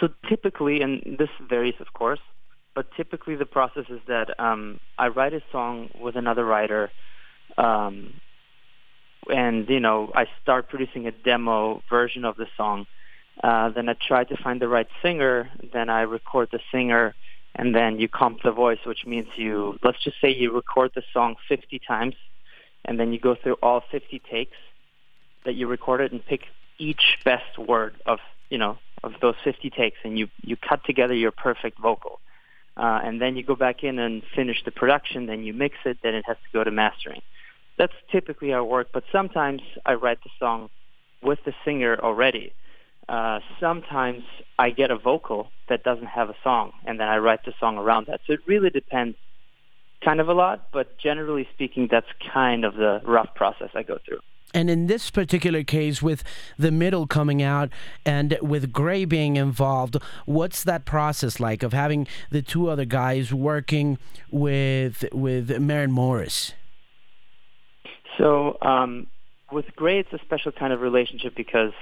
So 0.03 0.09
typically, 0.27 0.81
and 0.81 1.17
this 1.17 1.29
varies, 1.47 1.75
of 1.79 1.93
course, 1.93 2.19
but 2.75 2.87
typically 2.97 3.37
the 3.37 3.45
process 3.45 3.85
is 3.87 4.01
that 4.09 4.37
um, 4.37 4.81
I 4.97 5.07
write 5.07 5.33
a 5.33 5.41
song 5.49 5.91
with 5.97 6.17
another 6.17 6.43
writer, 6.43 6.91
um, 7.57 8.13
and 9.29 9.69
you 9.69 9.79
know 9.79 10.11
I 10.13 10.25
start 10.41 10.67
producing 10.67 11.07
a 11.07 11.13
demo 11.13 11.81
version 11.89 12.25
of 12.25 12.35
the 12.35 12.47
song. 12.57 12.85
Uh, 13.41 13.69
then 13.69 13.87
I 13.87 13.95
try 14.05 14.25
to 14.25 14.35
find 14.43 14.61
the 14.61 14.67
right 14.67 14.89
singer. 15.01 15.49
Then 15.71 15.89
I 15.89 16.01
record 16.01 16.49
the 16.51 16.59
singer, 16.69 17.15
and 17.55 17.73
then 17.73 17.97
you 17.97 18.09
comp 18.09 18.43
the 18.43 18.51
voice, 18.51 18.79
which 18.85 19.05
means 19.05 19.27
you 19.37 19.79
let's 19.85 20.03
just 20.03 20.19
say 20.19 20.35
you 20.35 20.51
record 20.51 20.91
the 20.95 21.03
song 21.13 21.35
50 21.47 21.79
times, 21.87 22.15
and 22.83 22.99
then 22.99 23.13
you 23.13 23.19
go 23.21 23.37
through 23.41 23.55
all 23.63 23.81
50 23.89 24.21
takes 24.29 24.57
that 25.45 25.55
you 25.55 25.67
recorded 25.67 26.11
and 26.11 26.25
pick 26.25 26.41
each 26.77 27.19
best 27.23 27.57
word 27.57 27.95
of 28.05 28.19
you 28.49 28.57
know 28.57 28.77
of 29.03 29.13
those 29.21 29.35
50 29.43 29.69
takes, 29.69 29.97
and 30.03 30.17
you 30.17 30.27
you 30.41 30.55
cut 30.57 30.81
together 30.85 31.13
your 31.13 31.31
perfect 31.31 31.79
vocal 31.79 32.19
uh, 32.75 32.99
and 33.03 33.21
then 33.21 33.35
you 33.35 33.43
go 33.43 33.55
back 33.55 33.83
in 33.83 33.99
and 33.99 34.23
finish 34.35 34.63
the 34.65 34.71
production, 34.71 35.27
then 35.27 35.43
you 35.43 35.53
mix 35.53 35.75
it, 35.85 35.97
then 36.01 36.15
it 36.15 36.23
has 36.27 36.37
to 36.37 36.57
go 36.57 36.63
to 36.63 36.71
mastering. 36.71 37.21
That's 37.77 37.93
typically 38.11 38.53
our 38.53 38.63
work, 38.63 38.87
but 38.93 39.03
sometimes 39.11 39.61
I 39.85 39.93
write 39.93 40.19
the 40.23 40.29
song 40.39 40.69
with 41.21 41.39
the 41.45 41.53
singer 41.65 41.99
already. 42.01 42.53
Uh, 43.07 43.39
sometimes 43.59 44.23
I 44.57 44.69
get 44.71 44.89
a 44.89 44.97
vocal 44.97 45.51
that 45.69 45.83
doesn't 45.83 46.07
have 46.07 46.29
a 46.29 46.35
song, 46.43 46.71
and 46.85 46.99
then 46.99 47.07
I 47.07 47.17
write 47.17 47.45
the 47.45 47.53
song 47.59 47.77
around 47.77 48.07
that. 48.07 48.21
So 48.25 48.33
it 48.33 48.39
really 48.47 48.69
depends 48.69 49.17
kind 50.03 50.19
of 50.19 50.27
a 50.29 50.33
lot, 50.33 50.67
but 50.73 50.97
generally 50.97 51.47
speaking, 51.53 51.87
that's 51.89 52.07
kind 52.33 52.65
of 52.65 52.75
the 52.75 53.01
rough 53.03 53.29
process 53.35 53.69
I 53.75 53.83
go 53.83 53.99
through. 54.05 54.19
And 54.53 54.69
in 54.69 54.87
this 54.87 55.09
particular 55.09 55.63
case, 55.63 56.01
with 56.01 56.23
the 56.57 56.71
middle 56.71 57.07
coming 57.07 57.41
out 57.41 57.69
and 58.05 58.37
with 58.41 58.71
Grey 58.71 59.05
being 59.05 59.35
involved, 59.35 59.97
what's 60.25 60.63
that 60.63 60.85
process 60.85 61.39
like 61.39 61.63
of 61.63 61.73
having 61.73 62.07
the 62.29 62.41
two 62.41 62.69
other 62.69 62.85
guys 62.85 63.33
working 63.33 63.97
with 64.29 65.05
with 65.11 65.59
Maren 65.59 65.91
Morris? 65.91 66.53
So 68.17 68.57
um, 68.61 69.07
with 69.51 69.75
Grey, 69.75 69.99
it's 69.99 70.13
a 70.13 70.19
special 70.19 70.51
kind 70.51 70.71
of 70.71 70.81
relationship 70.81 71.35
because 71.35 71.73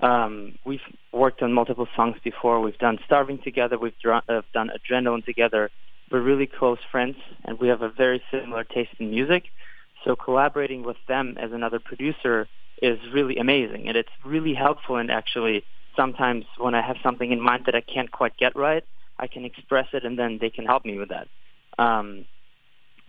um, 0.00 0.58
we've 0.64 0.80
worked 1.12 1.42
on 1.42 1.52
multiple 1.52 1.88
songs 1.96 2.16
before. 2.22 2.60
We've 2.60 2.78
done 2.78 2.98
Starving 3.06 3.38
together. 3.38 3.78
We've 3.78 3.98
dr- 3.98 4.24
uh, 4.28 4.42
done 4.52 4.70
Adrenaline 4.70 5.24
together. 5.24 5.70
We're 6.10 6.22
really 6.22 6.46
close 6.46 6.78
friends, 6.90 7.16
and 7.44 7.58
we 7.58 7.68
have 7.68 7.82
a 7.82 7.88
very 7.88 8.22
similar 8.30 8.64
taste 8.64 8.90
in 8.98 9.10
music. 9.10 9.44
So 10.04 10.16
collaborating 10.16 10.82
with 10.82 10.96
them 11.08 11.36
as 11.38 11.52
another 11.52 11.78
producer 11.78 12.48
is 12.80 12.98
really 13.12 13.36
amazing, 13.36 13.88
and 13.88 13.96
it's 13.96 14.10
really 14.24 14.54
helpful. 14.54 14.96
And 14.96 15.10
actually, 15.10 15.64
sometimes 15.94 16.46
when 16.58 16.74
I 16.74 16.80
have 16.80 16.96
something 17.02 17.30
in 17.30 17.40
mind 17.40 17.64
that 17.66 17.74
I 17.74 17.82
can't 17.82 18.10
quite 18.10 18.36
get 18.38 18.56
right, 18.56 18.84
I 19.18 19.26
can 19.26 19.44
express 19.44 19.88
it, 19.92 20.04
and 20.04 20.18
then 20.18 20.38
they 20.40 20.50
can 20.50 20.64
help 20.64 20.84
me 20.84 20.98
with 20.98 21.10
that. 21.10 21.28
Um, 21.78 22.24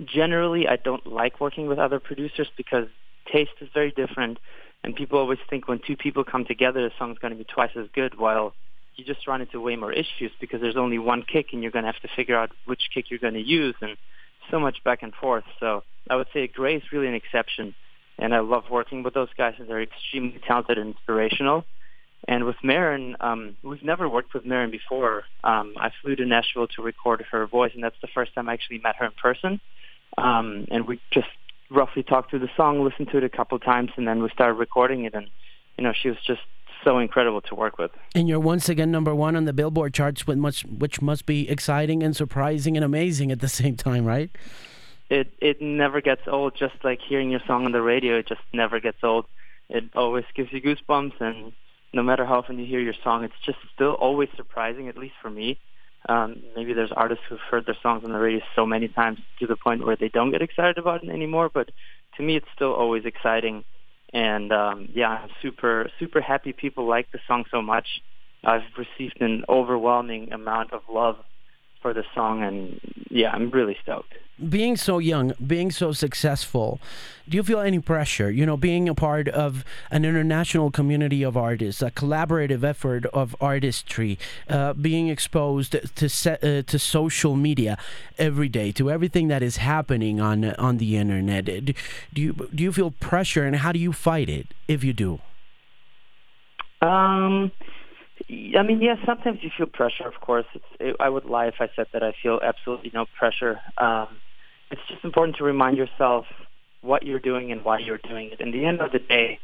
generally, 0.04 0.68
I 0.68 0.76
don't 0.76 1.06
like 1.08 1.40
working 1.40 1.68
with 1.68 1.80
other 1.80 2.00
producers 2.00 2.50
because 2.58 2.88
taste 3.32 3.52
is 3.62 3.70
very 3.74 3.92
different, 3.92 4.40
and 4.84 4.96
people 4.96 5.20
always 5.20 5.40
think 5.50 5.68
when 5.68 5.80
two 5.86 5.96
people 5.96 6.24
come 6.24 6.44
together, 6.44 6.82
the 6.82 6.92
song's 7.00 7.18
going 7.20 7.32
to 7.32 7.38
be 7.38 7.46
twice 7.46 7.72
as 7.78 7.88
good. 7.94 8.20
While 8.20 8.54
you 8.96 9.06
just 9.06 9.26
run 9.28 9.40
into 9.40 9.62
way 9.62 9.78
more 9.78 9.94
issues 9.94 10.32
because 10.42 10.60
there's 10.60 10.76
only 10.76 11.00
one 11.00 11.24
kick, 11.24 11.48
and 11.54 11.62
you're 11.62 11.72
going 11.72 11.86
to 11.86 11.92
have 11.92 12.02
to 12.02 12.10
figure 12.16 12.38
out 12.38 12.52
which 12.66 12.82
kick 12.94 13.06
you're 13.10 13.20
going 13.20 13.36
to 13.36 13.42
use, 13.42 13.76
and 13.82 13.96
so 14.50 14.60
much 14.60 14.84
back 14.84 15.04
and 15.04 15.14
forth. 15.14 15.44
So 15.60 15.84
I 16.10 16.16
would 16.16 16.28
say 16.34 16.48
Grey 16.48 16.76
is 16.76 16.84
really 16.92 17.08
an 17.08 17.14
exception, 17.14 17.76
and 18.18 18.34
I 18.34 18.40
love 18.40 18.64
working 18.70 19.04
with 19.04 19.14
those 19.14 19.30
guys, 19.38 19.56
they're 19.60 19.82
extremely 19.82 20.40
talented 20.46 20.78
and 20.78 20.96
inspirational. 20.96 21.66
And 22.28 22.46
with 22.46 22.58
Maren, 22.64 23.18
um, 23.20 23.58
we've 23.64 23.84
never 23.84 24.08
worked 24.08 24.34
with 24.34 24.46
Maren 24.46 24.70
before. 24.70 25.24
Um, 25.44 25.74
I 25.78 25.92
flew 26.02 26.16
to 26.16 26.26
Nashville 26.26 26.68
to 26.76 26.82
record 26.84 27.26
her 27.32 27.48
voice, 27.48 27.72
and 27.74 27.84
that's 27.84 28.00
the 28.02 28.08
first 28.08 28.36
time 28.36 28.48
I 28.48 28.54
actually 28.54 28.78
met 28.80 28.96
her 28.98 29.06
in 29.06 29.12
person. 29.14 29.60
Um, 30.18 30.68
and 30.70 30.88
we 30.88 31.00
just 31.12 31.30
roughly 31.72 32.04
talked 32.04 32.30
through 32.30 32.40
the 32.40 32.50
song, 32.56 32.84
listened 32.84 33.10
to 33.10 33.18
it 33.18 33.24
a 33.24 33.30
couple 33.30 33.58
times, 33.58 33.92
and 33.96 34.08
then 34.08 34.22
we 34.22 34.30
started 34.30 34.56
recording 34.56 35.06
it. 35.06 35.16
And 35.16 35.30
you 35.78 35.84
know, 35.84 35.94
she 36.00 36.10
was 36.10 36.18
just 36.26 36.42
so 36.84 37.00
incredible 37.00 37.42
to 37.42 37.56
work 37.56 37.78
with. 37.78 37.92
And 38.16 38.28
you're 38.28 38.40
once 38.40 38.70
again 38.70 38.92
number 38.92 39.14
one 39.14 39.36
on 39.36 39.46
the 39.46 39.54
Billboard 39.54 39.94
charts, 39.94 40.28
with 40.28 40.38
much, 40.38 40.64
which 40.66 41.02
must 41.02 41.26
be 41.26 41.50
exciting 41.50 42.04
and 42.04 42.16
surprising 42.16 42.76
and 42.78 42.84
amazing 42.84 43.32
at 43.32 43.40
the 43.40 43.48
same 43.62 43.76
time, 43.76 44.06
right? 44.06 44.30
It 45.10 45.34
it 45.42 45.62
never 45.62 46.02
gets 46.02 46.22
old. 46.28 46.56
Just 46.56 46.76
like 46.84 47.00
hearing 47.02 47.30
your 47.30 47.42
song 47.46 47.66
on 47.66 47.72
the 47.72 47.82
radio, 47.82 48.20
it 48.20 48.28
just 48.28 48.42
never 48.54 48.80
gets 48.80 49.04
old. 49.04 49.26
It 49.70 49.86
always 49.96 50.26
gives 50.36 50.52
you 50.52 50.62
goosebumps, 50.62 51.20
and 51.20 51.54
no 51.94 52.04
matter 52.04 52.26
how 52.26 52.40
often 52.40 52.60
you 52.60 52.66
hear 52.66 52.80
your 52.80 52.96
song, 53.04 53.24
it's 53.24 53.40
just 53.46 53.58
still 53.74 53.94
always 53.94 54.30
surprising. 54.36 54.88
At 54.88 54.98
least 54.98 55.16
for 55.22 55.30
me. 55.30 55.60
Um, 56.10 56.42
maybe 56.56 56.74
there's 56.74 56.92
artists 56.92 57.24
who've 57.30 57.40
heard 57.40 57.68
their 57.68 57.78
songs 57.84 58.04
on 58.04 58.12
the 58.12 58.18
radio 58.18 58.42
so 58.56 58.66
many 58.66 58.88
times 58.88 59.20
to 59.40 59.46
the 59.46 59.56
point 59.56 59.86
where 59.86 59.96
they 59.96 60.10
don't 60.10 60.32
get 60.32 60.42
excited 60.42 60.80
about 60.80 61.04
it 61.04 61.10
anymore. 61.10 61.50
But 61.54 61.70
to 62.18 62.24
me, 62.24 62.36
it's 62.36 62.48
still 62.56 62.74
always 62.74 63.06
exciting. 63.06 63.64
And 64.14 64.52
um, 64.52 64.90
yeah, 64.94 65.10
I'm 65.10 65.30
super 65.42 65.90
super 66.00 66.22
happy 66.22 66.54
people 66.54 66.88
like 66.88 67.10
the 67.12 67.20
song 67.28 67.46
so 67.52 67.62
much. 67.62 67.88
I've 68.44 68.62
received 68.78 69.22
an 69.22 69.44
overwhelming 69.50 70.34
amount 70.34 70.74
of 70.74 70.82
love 70.92 71.18
for 71.82 71.94
the 71.94 72.04
song, 72.14 72.44
and 72.44 72.80
yeah, 73.10 73.32
I'm 73.32 73.50
really 73.50 73.78
stoked. 73.82 74.14
Being 74.50 74.76
so 74.76 74.98
young, 74.98 75.34
being 75.46 75.70
so 75.70 75.92
successful, 75.92 76.80
do 77.30 77.38
you 77.38 77.44
feel 77.44 77.60
any 77.60 77.80
pressure? 77.80 78.32
You 78.32 78.46
know, 78.46 78.58
being 78.58 78.90
a 78.90 78.96
part 78.96 79.28
of 79.28 79.64
an 79.92 80.04
international 80.04 80.72
community 80.72 81.22
of 81.22 81.38
artists, 81.38 81.82
a 81.84 81.92
collaborative 81.92 82.64
effort 82.64 83.06
of 83.08 83.36
artistry, 83.40 84.18
uh, 84.50 84.74
being 84.74 85.10
exposed 85.10 85.76
to 85.96 86.10
se- 86.10 86.40
uh, 86.42 86.64
to 86.64 86.80
social 86.80 87.36
media 87.36 87.78
every 88.18 88.50
day, 88.50 88.72
to 88.72 88.90
everything 88.90 89.28
that 89.28 89.44
is 89.44 89.58
happening 89.58 90.20
on 90.20 90.44
on 90.56 90.78
the 90.78 90.98
internet. 90.98 91.46
Do, 91.46 91.74
do 92.14 92.22
you 92.22 92.34
do 92.56 92.64
you 92.64 92.72
feel 92.72 92.92
pressure, 92.92 93.44
and 93.44 93.58
how 93.58 93.72
do 93.72 93.80
you 93.80 93.94
fight 93.94 94.30
it 94.30 94.48
if 94.68 94.84
you 94.84 94.94
do? 94.94 95.20
Um 96.82 97.52
I 98.30 98.64
mean, 98.64 98.82
yes, 98.82 98.98
sometimes 99.06 99.40
you 99.42 99.50
feel 99.56 99.68
pressure, 99.68 100.08
of 100.08 100.20
course. 100.22 100.46
It's, 100.54 100.66
it, 100.80 100.96
I 101.00 101.10
would 101.10 101.26
lie 101.26 101.48
if 101.48 101.56
I 101.60 101.70
said 101.76 101.88
that 101.94 102.04
I 102.04 102.14
feel 102.22 102.40
absolutely 102.44 102.92
no 102.94 103.06
pressure. 103.18 103.62
Um, 103.78 104.08
it's 104.70 104.82
just 104.88 105.04
important 105.04 105.38
to 105.38 105.44
remind 105.44 105.78
yourself 105.78 106.26
what 106.82 107.04
you're 107.04 107.20
doing 107.20 107.52
and 107.52 107.64
why 107.64 107.80
you're 107.80 108.00
doing 108.00 108.32
it. 108.32 108.40
In 108.40 108.52
the 108.52 108.66
end 108.66 108.82
of 108.82 108.92
the 108.92 109.00
day, 109.00 109.40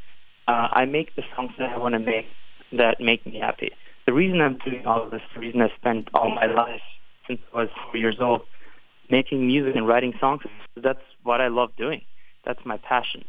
uh, 0.48 0.70
I 0.72 0.86
make 0.86 1.16
the 1.16 1.24
songs 1.36 1.52
that 1.60 1.70
I 1.70 1.78
want 1.78 1.94
to 1.94 2.00
make 2.00 2.28
that 2.72 3.00
make 3.00 3.26
me 3.26 3.40
happy. 3.40 3.72
The 4.06 4.14
reason 4.14 4.42
I'm 4.42 4.58
doing 4.66 4.86
all 4.86 5.04
of 5.04 5.12
this, 5.12 5.22
the 5.34 5.40
reason 5.40 5.62
I 5.62 5.70
spent 5.76 6.10
all 6.14 6.34
my 6.34 6.46
life 6.46 6.82
since 7.28 7.40
I 7.54 7.62
was 7.62 7.70
four 7.86 7.98
years 7.98 8.18
old 8.20 8.42
making 9.10 9.46
music 9.48 9.76
and 9.76 9.88
writing 9.88 10.14
songs, 10.20 10.42
that's 10.76 11.00
what 11.24 11.40
I 11.42 11.48
love 11.48 11.72
doing. 11.78 12.02
That's 12.46 12.60
my 12.66 12.78
passion. 12.78 13.24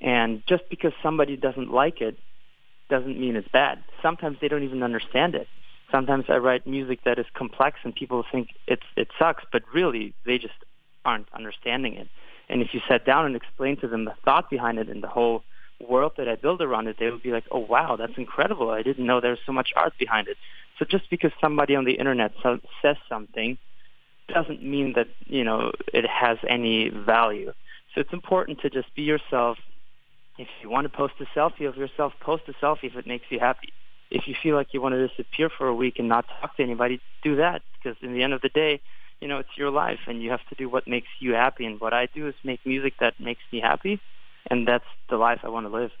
And 0.00 0.42
just 0.48 0.64
because 0.68 0.92
somebody 1.02 1.36
doesn't 1.36 1.70
like 1.70 2.00
it 2.00 2.16
doesn't 2.92 3.18
mean 3.18 3.36
it's 3.36 3.48
bad. 3.48 3.82
Sometimes 4.02 4.36
they 4.40 4.48
don't 4.48 4.64
even 4.64 4.82
understand 4.82 5.34
it. 5.34 5.48
Sometimes 5.90 6.26
I 6.28 6.36
write 6.36 6.66
music 6.66 6.98
that 7.06 7.18
is 7.18 7.24
complex 7.32 7.78
and 7.84 7.94
people 7.94 8.22
think 8.30 8.48
it's 8.66 8.88
it 8.96 9.08
sucks, 9.18 9.44
but 9.50 9.62
really 9.72 10.14
they 10.26 10.36
just 10.36 10.58
aren't 11.06 11.28
understanding 11.32 11.94
it. 11.94 12.08
And 12.50 12.60
if 12.60 12.74
you 12.74 12.80
sat 12.86 13.06
down 13.06 13.24
and 13.24 13.34
explained 13.34 13.80
to 13.80 13.88
them 13.88 14.04
the 14.04 14.14
thought 14.26 14.50
behind 14.50 14.78
it 14.78 14.90
and 14.90 15.02
the 15.02 15.08
whole 15.08 15.42
world 15.88 16.12
that 16.18 16.28
I 16.28 16.34
build 16.34 16.60
around 16.60 16.86
it, 16.86 16.96
they 16.98 17.10
would 17.10 17.22
be 17.22 17.32
like, 17.32 17.46
"Oh 17.50 17.64
wow, 17.74 17.96
that's 17.96 18.18
incredible! 18.24 18.68
I 18.70 18.82
didn't 18.82 19.06
know 19.06 19.20
there 19.20 19.36
was 19.38 19.46
so 19.46 19.52
much 19.52 19.70
art 19.74 19.94
behind 19.98 20.28
it." 20.28 20.36
So 20.78 20.84
just 20.84 21.08
because 21.08 21.32
somebody 21.40 21.74
on 21.74 21.86
the 21.86 21.96
internet 22.02 22.32
so, 22.42 22.58
says 22.82 22.98
something 23.08 23.56
doesn't 24.28 24.62
mean 24.62 24.92
that 24.98 25.08
you 25.38 25.44
know 25.48 25.72
it 25.94 26.06
has 26.22 26.36
any 26.46 26.90
value. 26.90 27.50
So 27.92 28.02
it's 28.02 28.12
important 28.12 28.60
to 28.60 28.68
just 28.68 28.94
be 28.94 29.02
yourself, 29.02 29.56
if 30.38 30.48
you 30.62 30.70
want 30.70 30.84
to 30.84 30.88
post 30.88 31.14
a 31.20 31.26
selfie 31.38 31.68
of 31.68 31.76
yourself, 31.76 32.12
post 32.20 32.44
a 32.48 32.52
selfie 32.54 32.84
if 32.84 32.96
it 32.96 33.06
makes 33.06 33.26
you 33.30 33.38
happy. 33.38 33.72
If 34.10 34.26
you 34.26 34.34
feel 34.42 34.56
like 34.56 34.74
you 34.74 34.80
want 34.80 34.94
to 34.94 35.08
disappear 35.08 35.48
for 35.48 35.66
a 35.66 35.74
week 35.74 35.98
and 35.98 36.08
not 36.08 36.26
talk 36.40 36.56
to 36.56 36.62
anybody, 36.62 37.00
do 37.22 37.36
that. 37.36 37.62
Because 37.74 37.96
in 38.02 38.12
the 38.12 38.22
end 38.22 38.32
of 38.32 38.42
the 38.42 38.48
day, 38.48 38.80
you 39.20 39.28
know, 39.28 39.38
it's 39.38 39.56
your 39.56 39.70
life 39.70 40.00
and 40.06 40.22
you 40.22 40.30
have 40.30 40.46
to 40.48 40.54
do 40.54 40.68
what 40.68 40.86
makes 40.86 41.08
you 41.18 41.32
happy. 41.34 41.64
And 41.64 41.80
what 41.80 41.94
I 41.94 42.06
do 42.06 42.28
is 42.28 42.34
make 42.44 42.60
music 42.66 42.94
that 43.00 43.18
makes 43.18 43.42
me 43.52 43.60
happy. 43.60 44.00
And 44.50 44.66
that's 44.66 44.84
the 45.08 45.16
life 45.16 45.40
I 45.44 45.48
want 45.48 45.66
to 45.66 45.72
live. 45.72 45.92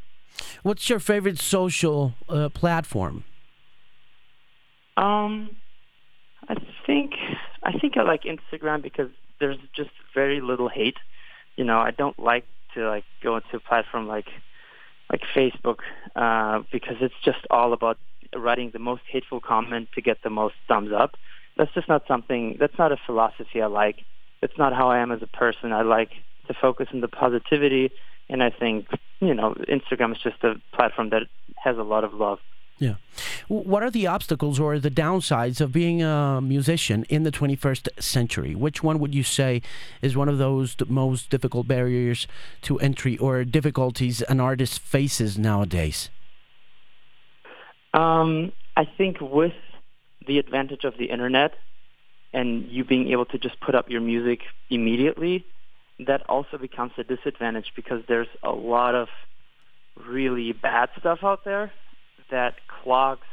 What's 0.62 0.88
your 0.90 0.98
favorite 0.98 1.38
social 1.38 2.14
uh, 2.28 2.48
platform? 2.48 3.24
Um, 4.96 5.56
I 6.48 6.56
think 6.86 7.12
I 7.62 7.72
think 7.78 7.96
I 7.96 8.02
like 8.02 8.24
Instagram 8.24 8.82
because 8.82 9.10
there's 9.40 9.58
just 9.74 9.90
very 10.14 10.40
little 10.40 10.68
hate. 10.68 10.96
You 11.56 11.64
know, 11.64 11.78
I 11.78 11.90
don't 11.90 12.18
like 12.18 12.44
to 12.74 12.88
like 12.88 13.04
go 13.22 13.36
into 13.36 13.56
a 13.56 13.60
platform 13.60 14.06
like 14.06 14.28
like 15.10 15.22
Facebook 15.34 15.78
uh, 16.16 16.62
because 16.72 16.96
it's 17.00 17.14
just 17.24 17.38
all 17.50 17.72
about 17.72 17.98
writing 18.34 18.70
the 18.72 18.78
most 18.78 19.02
hateful 19.10 19.40
comment 19.40 19.88
to 19.94 20.00
get 20.00 20.22
the 20.22 20.30
most 20.30 20.54
thumbs 20.68 20.90
up. 20.96 21.16
That's 21.56 21.72
just 21.74 21.88
not 21.88 22.02
something. 22.08 22.56
That's 22.58 22.78
not 22.78 22.92
a 22.92 22.96
philosophy 23.04 23.60
I 23.60 23.66
like. 23.66 24.04
It's 24.40 24.56
not 24.56 24.72
how 24.72 24.90
I 24.90 24.98
am 24.98 25.12
as 25.12 25.20
a 25.22 25.26
person. 25.26 25.72
I 25.72 25.82
like 25.82 26.10
to 26.48 26.54
focus 26.60 26.88
on 26.92 27.00
the 27.00 27.08
positivity, 27.08 27.90
and 28.28 28.42
I 28.42 28.50
think 28.50 28.86
you 29.20 29.34
know 29.34 29.54
Instagram 29.68 30.12
is 30.12 30.18
just 30.22 30.42
a 30.42 30.54
platform 30.74 31.10
that 31.10 31.22
has 31.56 31.76
a 31.78 31.82
lot 31.82 32.04
of 32.04 32.14
love. 32.14 32.38
Yeah. 32.82 32.96
What 33.46 33.84
are 33.84 33.92
the 33.92 34.08
obstacles 34.08 34.58
or 34.58 34.80
the 34.80 34.90
downsides 34.90 35.60
of 35.60 35.70
being 35.70 36.02
a 36.02 36.40
musician 36.42 37.04
in 37.08 37.22
the 37.22 37.30
21st 37.30 38.02
century? 38.02 38.56
Which 38.56 38.82
one 38.82 38.98
would 38.98 39.14
you 39.14 39.22
say 39.22 39.62
is 40.00 40.16
one 40.16 40.28
of 40.28 40.38
those 40.38 40.74
most 40.88 41.30
difficult 41.30 41.68
barriers 41.68 42.26
to 42.62 42.80
entry 42.80 43.16
or 43.18 43.44
difficulties 43.44 44.20
an 44.22 44.40
artist 44.40 44.80
faces 44.80 45.38
nowadays? 45.38 46.10
Um, 47.94 48.50
I 48.76 48.84
think 48.84 49.20
with 49.20 49.54
the 50.26 50.40
advantage 50.40 50.82
of 50.82 50.98
the 50.98 51.04
internet 51.04 51.52
and 52.32 52.66
you 52.68 52.84
being 52.84 53.12
able 53.12 53.26
to 53.26 53.38
just 53.38 53.60
put 53.60 53.76
up 53.76 53.90
your 53.90 54.00
music 54.00 54.40
immediately, 54.70 55.46
that 56.00 56.28
also 56.28 56.58
becomes 56.58 56.90
a 56.98 57.04
disadvantage 57.04 57.74
because 57.76 58.02
there's 58.08 58.32
a 58.42 58.50
lot 58.50 58.96
of 58.96 59.06
really 60.04 60.50
bad 60.50 60.88
stuff 60.98 61.20
out 61.22 61.44
there 61.44 61.70
that 62.32 62.54
clogs 62.66 63.26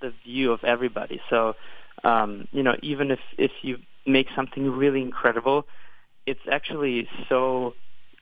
the 0.00 0.12
view 0.24 0.52
of 0.52 0.64
everybody. 0.64 1.20
So, 1.30 1.54
um, 2.02 2.48
you 2.50 2.62
know, 2.64 2.74
even 2.82 3.12
if 3.12 3.20
if 3.38 3.52
you 3.62 3.78
make 4.06 4.26
something 4.34 4.68
really 4.70 5.02
incredible, 5.02 5.66
it's 6.26 6.40
actually 6.50 7.08
so 7.28 7.74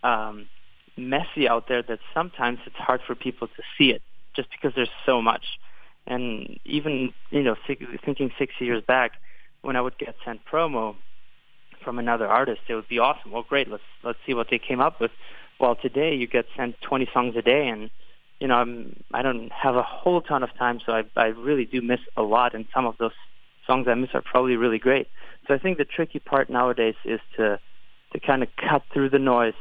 um, 0.02 0.48
messy 0.96 1.48
out 1.48 1.68
there 1.68 1.82
that 1.82 2.00
sometimes 2.12 2.58
it's 2.66 2.76
hard 2.76 3.00
for 3.06 3.14
people 3.14 3.48
to 3.48 3.62
see 3.78 3.90
it 3.90 4.02
just 4.34 4.48
because 4.50 4.72
there's 4.76 4.90
so 5.06 5.22
much. 5.22 5.44
And 6.06 6.58
even 6.64 7.14
you 7.30 7.42
know, 7.42 7.56
thinking 7.66 8.30
six 8.38 8.54
years 8.60 8.82
back, 8.86 9.12
when 9.62 9.76
I 9.76 9.80
would 9.80 9.98
get 9.98 10.14
sent 10.24 10.44
promo 10.44 10.96
from 11.82 11.98
another 11.98 12.26
artist, 12.26 12.60
it 12.68 12.74
would 12.74 12.88
be 12.88 12.98
awesome. 12.98 13.32
Well, 13.32 13.44
great, 13.48 13.68
let's 13.68 13.82
let's 14.02 14.18
see 14.26 14.34
what 14.34 14.48
they 14.50 14.58
came 14.58 14.80
up 14.80 15.00
with. 15.00 15.10
Well, 15.58 15.74
today 15.74 16.14
you 16.14 16.26
get 16.26 16.46
sent 16.56 16.80
20 16.82 17.08
songs 17.14 17.34
a 17.36 17.42
day, 17.42 17.68
and 17.68 17.90
you 18.40 18.48
know 18.48 18.56
I'm 18.56 19.02
I 19.12 19.22
don't 19.22 19.50
have 19.52 19.76
a 19.76 19.82
whole 19.82 20.20
ton 20.20 20.42
of 20.42 20.54
time, 20.56 20.80
so 20.84 20.92
I 20.92 21.04
I 21.16 21.26
really 21.26 21.64
do 21.64 21.80
miss 21.82 22.00
a 22.16 22.22
lot, 22.22 22.54
and 22.54 22.66
some 22.74 22.86
of 22.86 22.96
those 22.98 23.12
songs 23.66 23.88
I 23.88 23.94
miss 23.94 24.10
are 24.14 24.22
probably 24.22 24.56
really 24.56 24.78
great. 24.78 25.08
So 25.46 25.54
I 25.54 25.58
think 25.58 25.78
the 25.78 25.84
tricky 25.84 26.18
part 26.18 26.50
nowadays 26.50 26.96
is 27.04 27.20
to 27.36 27.58
to 28.12 28.20
kind 28.20 28.42
of 28.42 28.48
cut 28.56 28.82
through 28.92 29.10
the 29.10 29.18
noise 29.18 29.54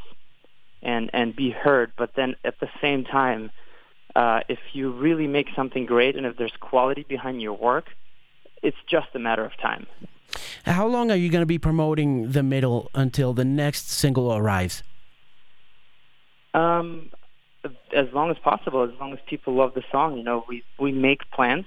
and 0.82 1.10
and 1.14 1.36
be 1.36 1.50
heard, 1.52 1.92
but 1.98 2.12
then 2.16 2.36
at 2.44 2.60
the 2.60 2.70
same 2.82 3.04
time, 3.04 3.52
uh, 4.16 4.42
if 4.48 4.60
you 4.74 4.92
really 4.92 5.28
make 5.28 5.48
something 5.56 5.86
great 5.86 6.16
and 6.16 6.26
if 6.26 6.38
there's 6.38 6.56
quality 6.60 7.06
behind 7.08 7.42
your 7.42 7.54
work, 7.54 7.88
it's 8.62 8.78
just 8.90 9.08
a 9.14 9.20
matter 9.20 9.44
of 9.44 9.56
time. 9.58 9.88
How 10.66 10.88
long 10.88 11.12
are 11.12 11.16
you 11.16 11.30
going 11.30 11.42
to 11.42 11.48
be 11.48 11.60
promoting 11.60 12.32
the 12.32 12.44
middle 12.44 12.90
until 12.96 13.34
the 13.34 13.46
next 13.46 13.90
single 13.90 14.34
arrives? 14.34 14.84
Um, 16.54 17.12
as 17.96 18.08
long 18.14 18.32
as 18.32 18.38
possible, 18.38 18.84
as 18.84 18.92
long 19.00 19.14
as 19.14 19.20
people 19.28 19.54
love 19.54 19.74
the 19.74 19.84
song. 19.92 20.18
You 20.18 20.24
know, 20.24 20.46
we 20.48 20.64
we 20.80 20.92
make 20.92 21.30
plans, 21.32 21.66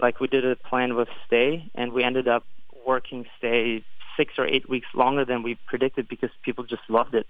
like 0.00 0.20
we 0.20 0.28
did 0.28 0.44
a 0.44 0.56
plan 0.56 0.94
with 0.94 1.08
Stay, 1.26 1.70
and 1.74 1.92
we 1.92 2.02
ended 2.02 2.28
up 2.28 2.44
working 2.86 3.26
Stay 3.38 3.84
six 4.16 4.34
or 4.38 4.46
eight 4.46 4.68
weeks 4.68 4.88
longer 4.94 5.24
than 5.24 5.42
we 5.42 5.58
predicted 5.66 6.08
because 6.08 6.30
people 6.42 6.64
just 6.64 6.82
loved 6.88 7.14
it. 7.14 7.26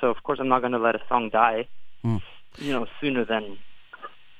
So 0.00 0.08
of 0.08 0.22
course, 0.22 0.38
I'm 0.40 0.48
not 0.48 0.60
going 0.60 0.72
to 0.72 0.78
let 0.78 0.94
a 0.94 1.00
song 1.08 1.30
die. 1.30 1.68
Mm. 2.04 2.22
You 2.58 2.72
know, 2.72 2.86
sooner 3.00 3.24
than 3.24 3.58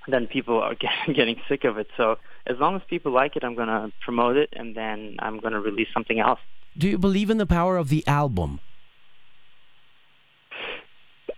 than 0.07 0.27
people 0.27 0.61
are 0.61 0.75
getting, 0.85 1.15
getting 1.15 1.41
sick 1.49 1.65
of 1.65 1.79
it. 1.79 1.88
So 1.97 2.19
as 2.47 2.57
long 2.59 2.77
as 2.77 2.83
people 2.88 3.12
like 3.12 3.37
it, 3.37 3.45
I'm 3.45 3.55
going 3.55 3.69
to 3.69 3.93
promote 4.00 4.37
it, 4.37 4.50
and 4.53 4.75
then 4.75 5.17
I'm 5.19 5.38
going 5.38 5.53
to 5.53 5.61
release 5.61 5.88
something 5.93 6.19
else. 6.19 6.41
Do 6.77 6.88
you 6.88 6.99
believe 6.99 7.31
in 7.31 7.38
the 7.38 7.47
power 7.47 7.77
of 7.77 7.88
the 7.88 8.07
album? 8.07 8.61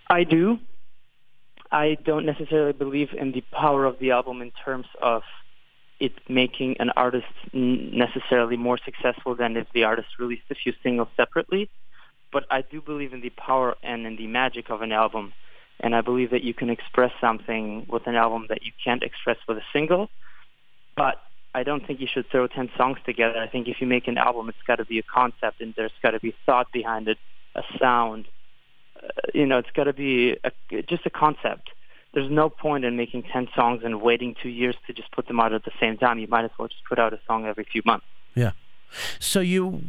I 0.09 0.25
do. 0.25 0.59
I 1.73 1.97
don't 2.05 2.27
necessarily 2.27 2.73
believe 2.73 3.11
in 3.17 3.33
the 3.33 3.43
power 3.53 3.85
of 3.85 3.99
the 3.99 4.11
album 4.11 4.43
in 4.43 4.51
terms 4.65 4.87
of 5.01 5.23
it 6.01 6.13
making 6.29 6.77
an 6.81 6.91
artist 6.97 7.27
necessarily 7.53 8.57
more 8.57 8.79
successful 8.85 9.35
than 9.37 9.57
if 9.57 9.67
the 9.75 9.85
artist 9.85 10.09
released 10.19 10.45
a 10.51 10.55
few 10.55 10.73
singles 10.83 11.09
separately. 11.17 11.69
But 12.33 12.45
I 12.51 12.63
do 12.63 12.81
believe 12.81 13.13
in 13.13 13.21
the 13.21 13.31
power 13.31 13.77
and 13.83 14.07
in 14.07 14.17
the 14.17 14.27
magic 14.27 14.71
of 14.71 14.83
an 14.83 14.93
album. 14.93 15.33
And 15.81 15.95
I 15.95 16.01
believe 16.01 16.31
that 16.31 16.43
you 16.43 16.55
can 16.55 16.71
express 16.71 17.13
something 17.21 17.87
with 17.89 18.07
an 18.07 18.15
album 18.15 18.47
that 18.49 18.63
you 18.63 18.73
can't 18.83 19.03
express 19.03 19.37
with 19.47 19.59
a 19.59 19.65
single. 19.73 20.09
But 20.97 21.17
I 21.55 21.63
don't 21.63 21.87
think 21.87 22.01
you 22.01 22.07
should 22.13 22.31
throw 22.31 22.47
10 22.47 22.71
songs 22.77 22.99
together. 23.05 23.39
I 23.39 23.49
think 23.49 23.69
if 23.69 23.81
you 23.81 23.87
make 23.87 24.09
an 24.09 24.19
album, 24.19 24.49
it's 24.49 24.59
got 24.67 24.77
to 24.77 24.85
be 24.85 24.99
a 24.99 25.03
concept 25.03 25.61
and 25.61 25.75
there's 25.77 25.93
got 26.03 26.13
to 26.13 26.21
be 26.21 26.35
thought 26.47 26.71
behind 26.73 27.09
it, 27.09 27.19
a 27.55 27.63
sound. 27.79 28.27
You 29.35 29.47
know, 29.47 29.59
it's 29.59 29.71
got 29.73 29.85
to 29.85 29.93
be 29.93 30.37
a, 30.45 30.83
just 30.83 31.07
a 31.07 31.11
concept 31.11 31.71
there's 32.13 32.31
no 32.31 32.51
point 32.51 32.85
in 32.85 32.97
making 32.97 33.23
10 33.23 33.49
songs 33.55 33.83
and 33.85 34.03
waiting 34.03 34.35
two 34.43 34.49
years 34.49 34.77
to 34.87 34.93
just 34.93 35.11
put 35.13 35.29
them 35.29 35.39
out 35.39 35.53
at 35.53 35.65
the 35.65 35.71
same 35.79 35.97
time. 35.97 36.19
You 36.19 36.27
might 36.27 36.45
as 36.45 36.51
well 36.59 36.69
just 36.69 36.85
put 36.85 36.99
out 36.99 37.13
a 37.13 37.21
song 37.27 37.47
every 37.47 37.65
few 37.65 37.83
months. 37.85 38.07
Yeah. 38.35 38.53
So 39.19 39.41
you 39.41 39.83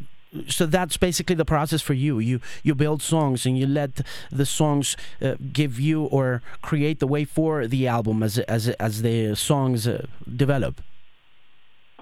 so 0.48 0.66
that's 0.66 0.96
basically 0.96 1.36
the 1.36 1.44
process 1.44 1.82
for 1.82 1.94
you 1.94 2.18
you 2.20 2.40
you 2.64 2.74
build 2.74 3.02
songs 3.02 3.46
and 3.46 3.58
you 3.58 3.68
let 3.68 4.00
the 4.32 4.46
songs 4.46 4.96
uh, 5.22 5.36
give 5.52 5.78
you 5.78 6.06
or 6.06 6.42
create 6.62 7.00
the 7.02 7.08
way 7.08 7.26
for 7.26 7.68
the 7.68 7.86
album 7.86 8.24
as 8.24 8.38
as 8.40 8.70
as 8.70 9.02
the 9.02 9.36
songs 9.36 9.86
uh, 9.86 10.06
develop 10.34 10.82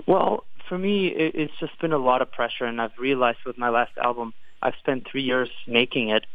well 0.06 0.44
for 0.68 0.78
me 0.78 1.08
it, 1.08 1.34
it's 1.34 1.54
just 1.60 1.76
been 1.80 1.92
a 1.92 1.98
lot 1.98 2.22
of 2.22 2.32
pressure 2.32 2.66
and 2.66 2.80
i've 2.80 2.96
realized 3.00 3.40
with 3.48 3.58
my 3.58 3.70
last 3.70 3.98
album 3.98 4.32
i've 4.62 4.76
spent 4.78 5.08
3 5.10 5.24
years 5.24 5.50
making 5.66 6.10
it 6.10 6.28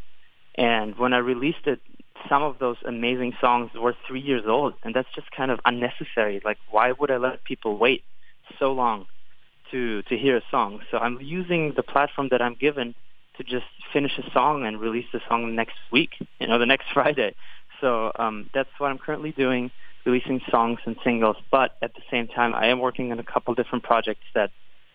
and 0.56 0.96
when 0.98 1.12
i 1.12 1.18
released 1.18 1.66
it 1.66 1.80
some 2.28 2.42
of 2.42 2.58
those 2.58 2.76
amazing 2.86 3.34
songs 3.40 3.70
were 3.74 3.94
three 4.06 4.20
years 4.20 4.44
old, 4.46 4.74
and 4.82 4.94
that's 4.94 5.08
just 5.14 5.30
kind 5.30 5.50
of 5.50 5.60
unnecessary. 5.64 6.40
Like, 6.44 6.58
why 6.70 6.92
would 6.92 7.10
I 7.10 7.16
let 7.16 7.44
people 7.44 7.76
wait 7.76 8.02
so 8.58 8.72
long 8.72 9.06
to 9.70 10.02
to 10.02 10.16
hear 10.16 10.36
a 10.36 10.42
song? 10.50 10.80
So 10.90 10.98
I'm 10.98 11.18
using 11.20 11.72
the 11.76 11.82
platform 11.82 12.28
that 12.30 12.40
I'm 12.40 12.54
given 12.54 12.94
to 13.36 13.42
just 13.42 13.66
finish 13.92 14.12
a 14.18 14.30
song 14.30 14.64
and 14.64 14.80
release 14.80 15.06
the 15.12 15.20
song 15.28 15.54
next 15.54 15.76
week, 15.90 16.10
you 16.38 16.46
know, 16.46 16.58
the 16.58 16.66
next 16.66 16.86
Friday. 16.94 17.34
So 17.80 18.12
um, 18.18 18.48
that's 18.54 18.70
what 18.78 18.90
I'm 18.90 18.98
currently 18.98 19.32
doing, 19.32 19.70
releasing 20.06 20.40
songs 20.50 20.78
and 20.86 20.96
singles. 21.04 21.36
But 21.50 21.76
at 21.82 21.94
the 21.94 22.02
same 22.10 22.28
time, 22.28 22.54
I 22.54 22.68
am 22.68 22.78
working 22.78 23.10
on 23.12 23.18
a 23.18 23.24
couple 23.24 23.52
different 23.54 23.84
projects 23.84 24.24
that, 24.34 24.50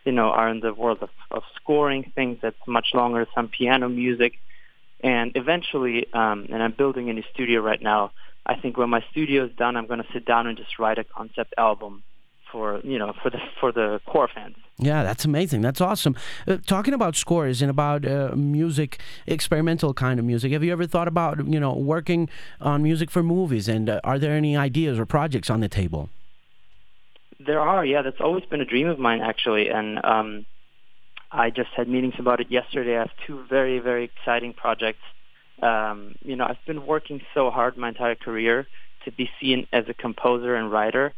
you 0.06 0.13
know, 0.13 0.30
are 0.30 0.50
in 0.50 0.62
the 0.62 0.74
world 0.74 1.00
of, 1.02 1.10
of 1.32 1.43
scoring 1.58 2.12
things 2.15 2.39
that's 2.41 2.56
much 2.65 2.88
longer, 2.93 3.28
some 3.36 3.50
piano 3.50 3.89
music, 3.89 4.39
and 5.02 5.32
eventually, 5.36 6.08
um, 6.14 6.48
and 6.52 6.62
I'm 6.62 6.74
building 6.74 7.10
a 7.10 7.14
new 7.14 7.24
studio 7.34 7.62
right 7.62 7.82
now. 7.82 8.12
I 8.46 8.56
think 8.56 8.78
when 8.78 8.90
my 8.90 9.04
studio 9.12 9.46
is 9.46 9.52
done, 9.56 9.76
I'm 9.76 9.88
going 9.88 10.02
to 10.02 10.08
sit 10.12 10.26
down 10.26 10.48
and 10.48 10.58
just 10.58 10.80
write 10.80 10.98
a 10.98 11.04
concept 11.04 11.54
album 11.58 12.04
for 12.52 12.80
you 12.84 12.98
know 12.98 13.14
for 13.22 13.30
the 13.30 13.40
for 13.60 13.72
the 13.72 14.02
core 14.06 14.30
fans. 14.34 14.56
Yeah, 14.78 15.04
that's 15.04 15.26
amazing. 15.26 15.62
That's 15.62 15.82
awesome. 15.82 16.16
Uh, 16.48 16.58
talking 16.66 16.94
about 16.94 17.16
scores 17.16 17.62
and 17.62 17.70
about 17.70 18.06
uh, 18.06 18.32
music, 18.36 19.00
experimental 19.28 19.94
kind 19.94 20.20
of 20.20 20.26
music. 20.26 20.52
Have 20.54 20.64
you 20.64 20.72
ever 20.72 20.88
thought 20.88 21.08
about 21.08 21.46
you 21.48 21.60
know 21.60 21.74
working 21.74 22.30
on 22.62 22.82
music 22.82 23.12
for 23.12 23.22
movies? 23.22 23.68
And 23.68 23.90
uh, 23.90 24.00
are 24.04 24.18
there 24.18 24.34
any 24.34 24.56
ideas 24.56 24.98
or 24.98 25.06
projects 25.06 25.50
on 25.50 25.60
the 25.60 25.70
table? 25.70 26.10
There 27.40 27.60
are. 27.60 27.86
Yeah, 27.86 28.02
that's 28.02 28.20
always 28.20 28.46
been 28.46 28.62
a 28.62 28.66
dream 28.66 28.88
of 28.88 29.00
mine 29.00 29.22
actually, 29.22 29.70
and 29.70 30.04
um, 30.04 30.46
I 31.32 31.50
just 31.50 31.70
had 31.76 31.88
meetings 31.88 32.15
about 32.18 32.39
it 32.39 32.50
yesterday. 32.50 32.96
I 32.98 33.00
have 33.00 33.12
two 33.28 33.46
very, 33.50 33.80
very 33.80 34.04
exciting 34.06 34.54
projects. 34.54 35.04
Um, 35.62 36.15
you 36.24 36.36
know, 36.36 36.46
I've 36.46 36.63
been 36.65 36.86
working 36.86 37.22
so 37.34 37.52
hard 37.52 37.78
my 37.78 37.89
entire 37.89 38.15
career 38.15 38.68
to 39.06 39.12
be 39.12 39.30
seen 39.39 39.68
as 39.72 39.86
a 39.88 39.94
composer 39.94 40.56
and 40.56 40.72
writer 40.72 41.13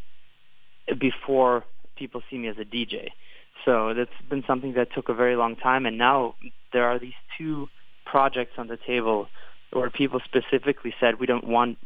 before 1.00 1.64
people 1.96 2.22
see 2.30 2.38
me 2.38 2.48
as 2.48 2.58
a 2.58 2.66
DJ. 2.66 3.10
So 3.66 3.94
that's 3.94 4.10
been 4.30 4.44
something 4.48 4.74
that 4.74 4.94
took 4.94 5.10
a 5.10 5.14
very 5.14 5.36
long 5.36 5.56
time. 5.56 5.86
And 5.86 5.98
now 5.98 6.36
there 6.74 6.86
are 6.86 7.00
these 7.00 7.14
two 7.38 7.70
projects 8.06 8.54
on 8.58 8.68
the 8.68 8.78
table 8.78 9.28
where 9.72 9.90
people 9.90 10.20
specifically 10.26 10.94
said, 11.00 11.20
we 11.20 11.28
don't 11.28 11.48
want 11.48 11.78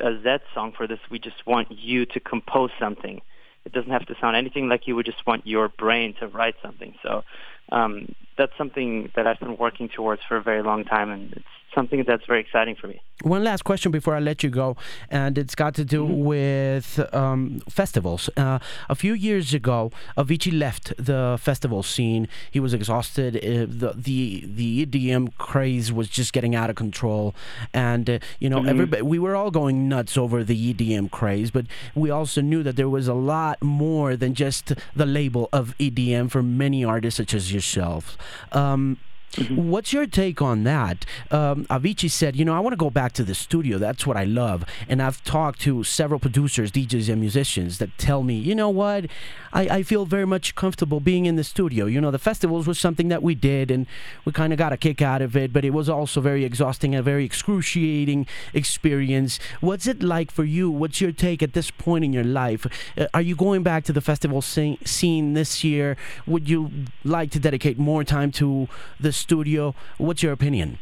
a 0.00 0.06
a 0.06 0.12
Zedd 0.12 0.40
song 0.54 0.72
for 0.76 0.86
this. 0.86 0.98
We 1.10 1.18
just 1.18 1.46
want 1.46 1.70
you 1.70 2.06
to 2.06 2.20
compose 2.20 2.70
something. 2.78 3.20
It 3.64 3.72
doesn't 3.72 3.90
have 3.90 4.06
to 4.06 4.14
sound 4.20 4.36
anything 4.36 4.68
like 4.68 4.86
you. 4.86 4.96
We 4.96 5.02
just 5.02 5.26
want 5.26 5.46
your 5.46 5.68
brain 5.68 6.14
to 6.20 6.28
write 6.28 6.56
something. 6.62 6.94
So 7.02 7.24
um, 7.70 8.14
that's 8.36 8.52
something 8.58 9.10
that 9.16 9.26
I've 9.26 9.38
been 9.38 9.56
working 9.56 9.88
towards 9.88 10.22
for 10.28 10.36
a 10.36 10.42
very 10.42 10.62
long 10.62 10.84
time, 10.84 11.10
and 11.10 11.32
it's 11.32 11.44
something 11.74 12.04
that's 12.06 12.24
very 12.26 12.40
exciting 12.40 12.76
for 12.76 12.88
me. 12.88 13.00
One 13.22 13.44
last 13.44 13.64
question 13.64 13.92
before 13.92 14.14
I 14.14 14.20
let 14.20 14.42
you 14.42 14.50
go, 14.50 14.76
and 15.10 15.38
it's 15.38 15.54
got 15.54 15.74
to 15.74 15.84
do 15.84 16.04
mm-hmm. 16.04 16.24
with 16.24 17.14
um, 17.14 17.62
festivals. 17.68 18.30
Uh, 18.36 18.58
a 18.88 18.94
few 18.94 19.14
years 19.14 19.54
ago, 19.54 19.90
Avicii 20.16 20.58
left 20.58 20.92
the 20.98 21.38
festival 21.40 21.82
scene. 21.82 22.28
He 22.50 22.60
was 22.60 22.74
exhausted. 22.74 23.36
Uh, 23.36 23.66
the 23.68 23.94
the 23.96 24.44
the 24.46 24.86
EDM 24.86 25.36
craze 25.38 25.92
was 25.92 26.08
just 26.08 26.32
getting 26.32 26.54
out 26.54 26.70
of 26.70 26.76
control, 26.76 27.34
and 27.72 28.08
uh, 28.08 28.18
you 28.38 28.48
know, 28.48 28.58
mm-hmm. 28.58 28.68
everybody 28.68 29.02
we 29.02 29.18
were 29.18 29.36
all 29.36 29.50
going 29.50 29.88
nuts 29.88 30.16
over 30.16 30.44
the 30.44 30.74
EDM 30.74 31.10
craze, 31.10 31.50
but 31.50 31.66
we 31.94 32.10
also 32.10 32.40
knew 32.40 32.62
that 32.62 32.76
there 32.76 32.88
was 32.88 33.08
a 33.08 33.14
lot 33.14 33.62
more 33.62 34.16
than 34.16 34.34
just 34.34 34.72
the 34.94 35.06
label 35.06 35.48
of 35.52 35.74
EDM 35.78 36.30
for 36.30 36.42
many 36.42 36.84
artists 36.84 37.16
such 37.16 37.34
as 37.34 37.52
yourself. 37.52 38.16
Um, 38.52 38.98
Mm-hmm. 39.34 39.70
What's 39.70 39.92
your 39.92 40.06
take 40.06 40.40
on 40.40 40.64
that? 40.64 41.04
Um, 41.30 41.64
Avicii 41.66 42.10
said, 42.10 42.36
you 42.36 42.44
know, 42.44 42.54
I 42.54 42.60
want 42.60 42.72
to 42.72 42.76
go 42.76 42.90
back 42.90 43.12
to 43.14 43.24
the 43.24 43.34
studio. 43.34 43.78
That's 43.78 44.06
what 44.06 44.16
I 44.16 44.24
love. 44.24 44.64
And 44.88 45.02
I've 45.02 45.22
talked 45.24 45.60
to 45.62 45.82
several 45.84 46.20
producers, 46.20 46.70
DJs, 46.70 47.08
and 47.08 47.20
musicians 47.20 47.78
that 47.78 47.96
tell 47.98 48.22
me, 48.22 48.34
you 48.34 48.54
know 48.54 48.70
what? 48.70 49.06
I, 49.52 49.62
I 49.62 49.82
feel 49.82 50.04
very 50.06 50.26
much 50.26 50.54
comfortable 50.54 51.00
being 51.00 51.26
in 51.26 51.36
the 51.36 51.44
studio. 51.44 51.86
You 51.86 52.00
know, 52.00 52.10
the 52.10 52.18
festivals 52.18 52.66
was 52.66 52.78
something 52.78 53.08
that 53.08 53.22
we 53.22 53.34
did 53.34 53.70
and 53.70 53.86
we 54.24 54.32
kind 54.32 54.52
of 54.52 54.58
got 54.58 54.72
a 54.72 54.76
kick 54.76 55.02
out 55.02 55.22
of 55.22 55.36
it, 55.36 55.52
but 55.52 55.64
it 55.64 55.70
was 55.70 55.88
also 55.88 56.20
very 56.20 56.44
exhausting, 56.44 56.94
and 56.94 57.00
a 57.00 57.02
very 57.02 57.24
excruciating 57.24 58.26
experience. 58.52 59.38
What's 59.60 59.86
it 59.86 60.02
like 60.02 60.30
for 60.30 60.44
you? 60.44 60.70
What's 60.70 61.00
your 61.00 61.12
take 61.12 61.42
at 61.42 61.52
this 61.52 61.70
point 61.70 62.04
in 62.04 62.12
your 62.12 62.24
life? 62.24 62.66
Uh, 62.98 63.06
are 63.14 63.22
you 63.22 63.36
going 63.36 63.62
back 63.62 63.84
to 63.84 63.92
the 63.92 64.00
festival 64.00 64.42
scene 64.42 65.34
this 65.34 65.64
year? 65.64 65.96
Would 66.26 66.48
you 66.48 66.70
like 67.04 67.30
to 67.32 67.38
dedicate 67.38 67.78
more 67.78 68.04
time 68.04 68.30
to 68.32 68.68
the 68.98 69.12
studio. 69.24 69.74
What's 69.98 70.22
your 70.22 70.32
opinion? 70.32 70.78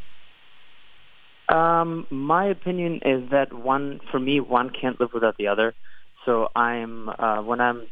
Um, 1.48 2.07
my 2.11 2.46
opinion 2.46 3.00
is 3.05 3.31
that 3.31 3.52
one, 3.52 4.00
for 4.11 4.18
me, 4.18 4.40
one 4.40 4.70
can't 4.70 4.98
live 5.00 5.11
without 5.12 5.37
the 5.37 5.48
other. 5.48 5.74
So 6.24 6.48
I'm 6.55 7.09
uh, 7.09 7.42
when 7.42 7.61
I'm 7.61 7.88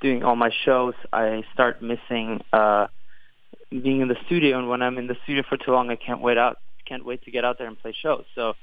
doing 0.00 0.22
all 0.22 0.36
my 0.36 0.50
shows, 0.64 0.94
I 1.12 1.42
start 1.54 1.82
missing 1.82 2.40
uh, 2.52 2.86
being 3.70 4.00
in 4.00 4.08
the 4.08 4.16
studio, 4.26 4.58
and 4.58 4.68
when 4.68 4.82
I'm 4.82 4.98
in 4.98 5.06
the 5.06 5.16
studio 5.24 5.42
for 5.48 5.56
too 5.56 5.72
long, 5.72 5.90
I 5.90 5.96
can't 5.96 6.20
wait 6.20 6.38
out, 6.38 6.58
can't 6.86 7.04
wait 7.04 7.24
to 7.24 7.30
get 7.30 7.44
out 7.44 7.58
there 7.58 7.66
and 7.66 7.78
play 7.78 7.94
shows. 8.02 8.24
So 8.34 8.54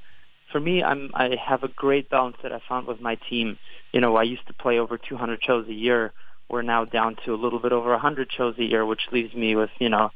for 0.52 0.60
me, 0.60 0.84
I'm 0.84 1.12
I 1.14 1.36
have 1.44 1.64
a 1.64 1.68
great 1.68 2.10
balance 2.10 2.38
that 2.44 2.52
I 2.52 2.62
found 2.70 2.88
with 2.88 3.02
my 3.02 3.16
team. 3.30 3.58
You 3.92 4.02
know, 4.02 4.16
I 4.16 4.24
used 4.24 4.46
to 4.48 4.54
play 4.54 4.78
over 4.80 4.98
200 4.98 5.44
shows 5.44 5.68
a 5.68 5.74
year. 5.74 6.14
We're 6.50 6.62
now 6.62 6.86
down 6.86 7.18
to 7.26 7.34
a 7.34 7.40
little 7.44 7.60
bit 7.60 7.72
over 7.74 7.90
100 7.92 8.32
shows 8.32 8.56
a 8.58 8.64
year, 8.64 8.86
which 8.86 9.02
leaves 9.12 9.34
me 9.34 9.56
with 9.56 9.72
you 9.80 9.90
know 9.90 10.12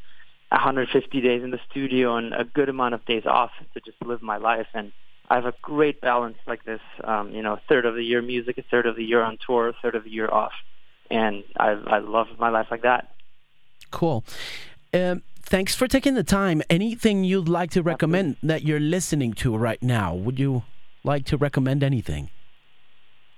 150 0.52 1.22
days 1.22 1.44
in 1.44 1.52
the 1.52 1.60
studio 1.70 2.18
and 2.18 2.34
a 2.34 2.44
good 2.44 2.70
amount 2.70 2.94
of 2.94 3.06
days 3.06 3.26
off 3.26 3.52
to 3.74 3.80
just 3.80 3.98
live 4.04 4.22
my 4.22 4.38
life. 4.38 4.68
And 4.74 4.92
I 5.30 5.36
have 5.36 5.46
a 5.46 5.54
great 5.62 6.02
balance 6.02 6.38
like 6.46 6.66
this. 6.66 6.82
Um, 7.04 7.32
you 7.32 7.42
know, 7.42 7.54
a 7.54 7.62
third 7.70 7.86
of 7.86 7.96
the 7.96 8.04
year 8.04 8.22
music, 8.22 8.58
a 8.58 8.64
third 8.64 8.86
of 8.86 8.98
the 8.98 9.04
year 9.04 9.22
on 9.22 9.38
tour, 9.46 9.70
a 9.70 9.74
third 9.82 9.96
of 9.96 10.04
the 10.04 10.10
year 10.10 10.30
off, 10.30 10.52
and 11.10 11.44
I 11.58 11.70
I 11.70 12.00
love 12.00 12.28
my 12.38 12.50
life 12.50 12.68
like 12.70 12.82
that. 12.82 13.16
Cool. 13.92 14.26
Um, 14.94 15.22
thanks 15.42 15.74
for 15.74 15.88
taking 15.88 16.16
the 16.16 16.24
time. 16.24 16.62
Anything 16.70 17.24
you'd 17.24 17.48
like 17.48 17.72
to 17.72 17.82
recommend 17.82 18.36
that 18.44 18.64
you're 18.64 18.80
listening 18.80 19.34
to 19.36 19.56
right 19.56 19.82
now? 19.82 20.14
Would 20.14 20.38
you 20.38 20.64
like 21.06 21.26
to 21.28 21.38
recommend 21.38 21.82
anything? 21.82 22.30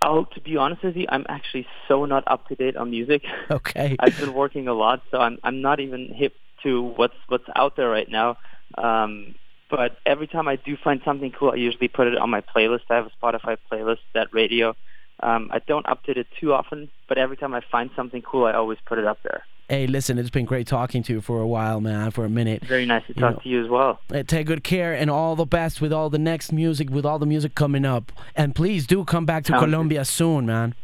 Oh, 0.04 0.26
to 0.34 0.41
be 0.41 0.58
honest 0.58 0.84
with 0.84 0.95
you, 0.97 1.06
I'm 1.10 1.26
actually 1.30 1.65
so 1.88 2.06
not 2.06 2.23
up 2.28 2.47
to 2.47 2.56
date 2.56 2.76
on 2.76 2.89
music. 2.89 3.23
Okay. 3.52 3.95
I've 3.99 4.19
been 4.19 4.34
working 4.34 4.67
a 4.67 4.73
lot, 4.73 5.04
so 5.12 5.19
I'm 5.19 5.38
I'm 5.43 5.62
not 5.62 5.80
even 5.80 6.12
hip 6.12 6.34
to 6.63 6.82
what's 6.82 7.15
what's 7.28 7.45
out 7.56 7.76
there 7.76 7.89
right 7.89 8.10
now. 8.10 8.38
Um, 8.78 9.36
but 9.69 9.97
every 10.06 10.28
time 10.28 10.47
I 10.47 10.56
do 10.58 10.78
find 10.84 11.02
something 11.04 11.32
cool, 11.32 11.52
I 11.52 11.56
usually 11.56 11.88
put 11.88 12.08
it 12.08 12.17
on 12.17 12.30
my 12.30 12.41
playlist. 12.41 12.82
I 12.89 12.95
have 12.95 13.08
a 13.08 13.12
Spotify 13.26 13.58
playlist, 13.71 13.99
that 14.13 14.28
radio. 14.34 14.76
Um, 15.21 15.49
I 15.52 15.60
don't 15.60 15.86
update 15.86 16.17
it 16.17 16.28
too 16.39 16.54
often, 16.54 16.89
but 17.08 17.17
every 17.17 17.38
time 17.38 17.54
I 17.54 17.62
find 17.71 17.89
something 17.95 18.21
cool, 18.21 18.45
I 18.45 18.54
always 18.54 18.78
put 18.86 18.99
it 18.99 19.06
up 19.06 19.19
there. 19.23 19.43
Hey, 19.69 19.88
listen, 19.88 20.19
it's 20.19 20.30
been 20.30 20.45
great 20.45 20.67
talking 20.67 21.02
to 21.04 21.13
you 21.13 21.21
for 21.21 21.39
a 21.39 21.47
while, 21.47 21.80
man, 21.80 22.12
for 22.12 22.26
a 22.26 22.30
minute. 22.30 22.63
Very 22.65 22.86
nice 22.86 23.04
to 23.08 23.13
You 23.15 23.21
talk 23.21 23.36
know- 23.36 23.39
to 23.41 23.49
you 23.49 23.63
as 23.63 23.69
well. 23.69 23.99
Uh, 24.13 24.21
Take 24.23 24.47
good 24.47 24.63
care 24.63 24.93
and 24.93 25.10
all 25.10 25.36
the 25.36 25.45
best 25.45 25.80
with 25.82 25.93
all 25.93 26.10
the 26.10 26.19
next 26.19 26.52
music, 26.52 26.89
with 26.89 27.06
all 27.06 27.17
the 27.17 27.26
music 27.26 27.56
coming 27.56 27.86
up. 27.86 28.12
And 28.36 28.54
please 28.54 28.86
do 28.86 29.06
come 29.06 29.26
back 29.26 29.45
to 29.45 29.52
Sounds 29.54 29.62
good. 29.62 29.69
Colombia 29.71 30.04
soon, 30.06 30.45
man. 30.45 30.76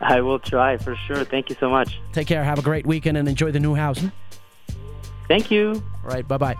I 0.00 0.20
will 0.22 0.38
try 0.38 0.78
for 0.78 0.96
sure. 1.06 1.24
Thank 1.24 1.50
you 1.50 1.56
so 1.60 1.68
much. 1.68 2.00
Take 2.12 2.26
care, 2.26 2.42
have 2.42 2.58
a 2.58 2.62
great 2.62 2.86
weekend, 2.86 3.16
and 3.18 3.28
enjoy 3.28 3.50
the 3.50 3.60
new 3.60 3.74
house. 3.74 4.02
Thank 5.28 5.50
you. 5.50 5.82
All 6.04 6.14
right, 6.14 6.26
bye 6.26 6.38
bye. 6.38 6.56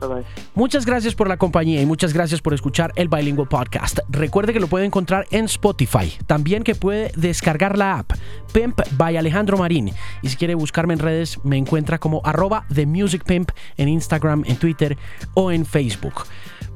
Bye 0.00 0.08
bye. 0.08 0.24
Muchas 0.54 0.84
gracias 0.84 1.14
por 1.14 1.28
la 1.28 1.36
compañía 1.36 1.80
y 1.80 1.86
muchas 1.86 2.12
gracias 2.12 2.40
por 2.40 2.54
escuchar 2.54 2.92
el 2.96 3.08
Bilingual 3.08 3.48
Podcast. 3.48 4.00
Recuerde 4.08 4.52
que 4.52 4.60
lo 4.60 4.66
puede 4.66 4.84
encontrar 4.84 5.26
en 5.30 5.46
Spotify. 5.46 6.12
También 6.26 6.62
que 6.62 6.74
puede 6.74 7.12
descargar 7.16 7.78
la 7.78 7.98
app 7.98 8.12
Pimp 8.52 8.80
by 8.96 9.16
Alejandro 9.16 9.56
Marín. 9.56 9.92
Y 10.22 10.28
si 10.28 10.36
quiere 10.36 10.54
buscarme 10.54 10.94
en 10.94 11.00
redes, 11.00 11.38
me 11.44 11.56
encuentra 11.56 11.98
como 11.98 12.20
arroba 12.24 12.66
The 12.72 12.86
Music 12.86 13.24
Pimp 13.24 13.50
en 13.76 13.88
Instagram, 13.88 14.44
en 14.46 14.56
Twitter 14.56 14.96
o 15.34 15.50
en 15.50 15.64
Facebook. 15.64 16.24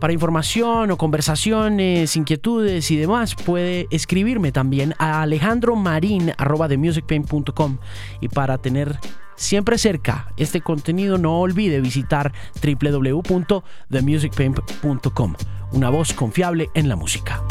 Para 0.00 0.12
información 0.12 0.90
o 0.90 0.98
conversaciones, 0.98 2.16
inquietudes 2.16 2.90
y 2.90 2.96
demás, 2.96 3.34
puede 3.34 3.86
escribirme 3.90 4.52
también 4.52 4.94
a 4.98 5.22
alejandromarin 5.22 6.32
arroba 6.36 6.68
themusicpimp.com. 6.68 7.78
Y 8.20 8.28
para 8.28 8.58
tener 8.58 8.98
siempre 9.36 9.78
cerca 9.78 10.32
este 10.36 10.60
contenido, 10.60 11.16
no 11.18 11.40
olvide 11.40 11.80
visitar 11.80 12.32
www.themusicpimp.com. 12.62 15.34
Una 15.72 15.90
voz 15.90 16.12
confiable 16.12 16.68
en 16.74 16.88
la 16.88 16.94
música. 16.96 17.42